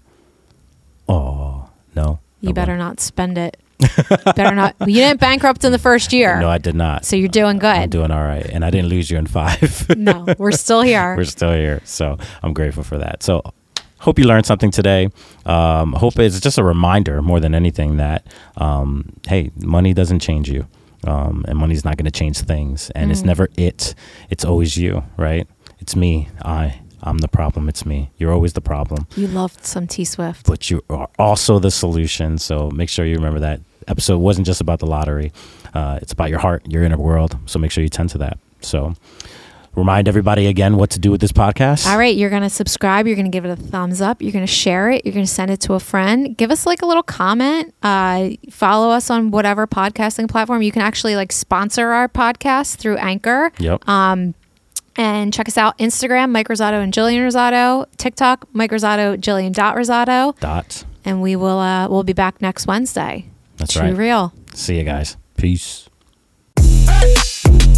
Oh 1.08 1.70
no. 1.96 2.20
You 2.42 2.54
better 2.54 2.78
not 2.78 3.00
spend 3.00 3.38
it. 3.38 3.58
better 4.36 4.56
not. 4.56 4.76
You 4.82 4.96
didn't 4.96 5.20
bankrupt 5.20 5.64
in 5.64 5.72
the 5.72 5.80
first 5.80 6.12
year. 6.14 6.40
No, 6.40 6.50
I 6.50 6.58
did 6.58 6.76
not. 6.76 7.06
so 7.06 7.16
you're 7.16 7.28
doing 7.30 7.58
good. 7.60 7.76
I'm 7.76 7.90
doing 7.90 8.12
all 8.12 8.24
right, 8.24 8.46
and 8.46 8.64
I 8.66 8.70
didn't 8.70 8.90
lose 8.90 9.10
you 9.10 9.18
in 9.18 9.26
five. 9.28 9.88
no, 9.98 10.26
we're 10.38 10.52
still 10.52 10.82
here. 10.82 11.16
We're 11.18 11.24
still 11.26 11.54
here, 11.54 11.82
so 11.86 12.18
I'm 12.44 12.54
grateful 12.54 12.84
for 12.84 12.98
that. 12.98 13.24
So, 13.24 13.42
hope 14.00 14.20
you 14.20 14.26
learned 14.26 14.46
something 14.46 14.72
today. 14.72 15.10
Um, 15.46 15.94
hope 15.94 16.18
it's 16.20 16.40
just 16.40 16.58
a 16.58 16.64
reminder 16.64 17.22
more 17.22 17.40
than 17.40 17.54
anything 17.56 17.98
that 17.98 18.28
um, 18.58 19.14
hey, 19.28 19.52
money 19.58 19.94
doesn't 19.94 20.20
change 20.20 20.50
you, 20.50 20.68
um, 21.08 21.46
and 21.48 21.58
money's 21.58 21.86
not 21.86 21.96
going 21.98 22.06
to 22.06 22.12
change 22.12 22.40
things, 22.40 22.90
and 22.92 23.10
Mm. 23.10 23.12
it's 23.12 23.24
never 23.24 23.50
it. 23.58 23.96
It's 24.30 24.44
always 24.46 24.78
you, 24.78 25.04
right? 25.18 25.48
It's 25.80 25.96
me. 25.96 26.28
I. 26.44 26.80
I'm 27.02 27.20
the 27.20 27.28
problem. 27.28 27.70
It's 27.70 27.86
me. 27.86 28.12
You're 28.18 28.32
always 28.34 28.54
the 28.54 28.62
problem, 28.62 29.08
you 29.16 29.28
loved 29.28 29.66
some 29.66 29.88
T 29.88 30.04
Swift. 30.06 30.46
but 30.48 30.70
you 30.70 30.84
are 30.90 31.10
also 31.18 31.60
the 31.60 31.72
solution. 31.72 32.38
So 32.38 32.70
make 32.72 32.90
sure 32.90 33.06
you 33.06 33.16
remember 33.16 33.40
that 33.40 33.62
episode 33.88 34.18
wasn't 34.20 34.46
just 34.46 34.62
about 34.62 34.80
the 34.80 34.86
lottery. 34.86 35.32
Uh, 35.74 36.00
it's 36.02 36.12
about 36.14 36.30
your 36.30 36.40
heart, 36.40 36.66
your 36.68 36.84
inner 36.84 36.98
world. 36.98 37.38
So 37.46 37.60
make 37.60 37.72
sure 37.72 37.84
you 37.84 37.90
tend 37.90 38.10
to 38.12 38.18
that. 38.20 38.38
So 38.62 38.94
remind 39.76 40.08
everybody 40.08 40.48
again 40.48 40.78
what 40.78 40.90
to 40.92 41.00
do 41.00 41.10
with 41.12 41.22
this 41.22 41.32
podcast. 41.32 41.88
All 41.88 41.98
right, 41.98 42.16
you're 42.16 42.30
going 42.30 42.42
to 42.42 42.50
subscribe. 42.50 43.08
You're 43.08 43.16
going 43.16 43.32
to 43.32 43.36
give 43.36 43.46
it 43.46 43.52
a 43.52 43.56
thumbs 43.56 44.02
up. 44.02 44.22
You're 44.22 44.32
going 44.32 44.46
to 44.46 44.52
share 44.52 44.90
it. 44.90 45.06
You're 45.06 45.14
going 45.14 45.26
to 45.26 45.32
send 45.32 45.52
it 45.52 45.60
to 45.62 45.74
a 45.74 45.80
friend. 45.80 46.36
Give 46.38 46.52
us 46.52 46.66
like 46.66 46.82
a 46.82 46.86
little 46.86 47.04
comment. 47.04 47.74
Uh, 47.82 48.32
follow 48.50 48.90
us 48.90 49.10
on 49.10 49.32
whatever 49.32 49.68
podcasting 49.68 50.28
platform. 50.30 50.62
You 50.62 50.72
can 50.72 50.82
actually 50.82 51.16
like 51.16 51.32
sponsor 51.32 51.90
our 51.90 52.10
podcast 52.10 52.76
through 52.78 52.98
Anchor. 52.98 53.52
Yep. 53.60 53.88
Um, 53.88 54.34
and 55.00 55.34
check 55.34 55.48
us 55.48 55.58
out 55.58 55.78
Instagram, 55.78 56.30
Mike 56.30 56.50
Rosado 56.50 56.84
and 56.84 56.94
Jillian 56.94 57.26
Rosado. 57.26 57.86
TikTok, 57.98 58.48
Mike 58.52 58.70
Rosado, 58.72 59.16
Jillian 59.18 59.54
dot 59.54 59.76
Rosado. 59.76 60.38
Dot. 60.40 60.84
And 61.06 61.22
we 61.22 61.36
will 61.38 61.58
uh, 61.58 61.88
we'll 61.88 62.04
be 62.04 62.14
back 62.14 62.42
next 62.42 62.68
Wednesday. 62.68 63.26
That's 63.58 63.74
True 63.74 63.84
right. 63.84 63.98
real. 63.98 64.34
See 64.54 64.78
you 64.78 64.84
guys. 64.84 65.16
Peace. 65.38 65.90
Hey! 66.60 67.69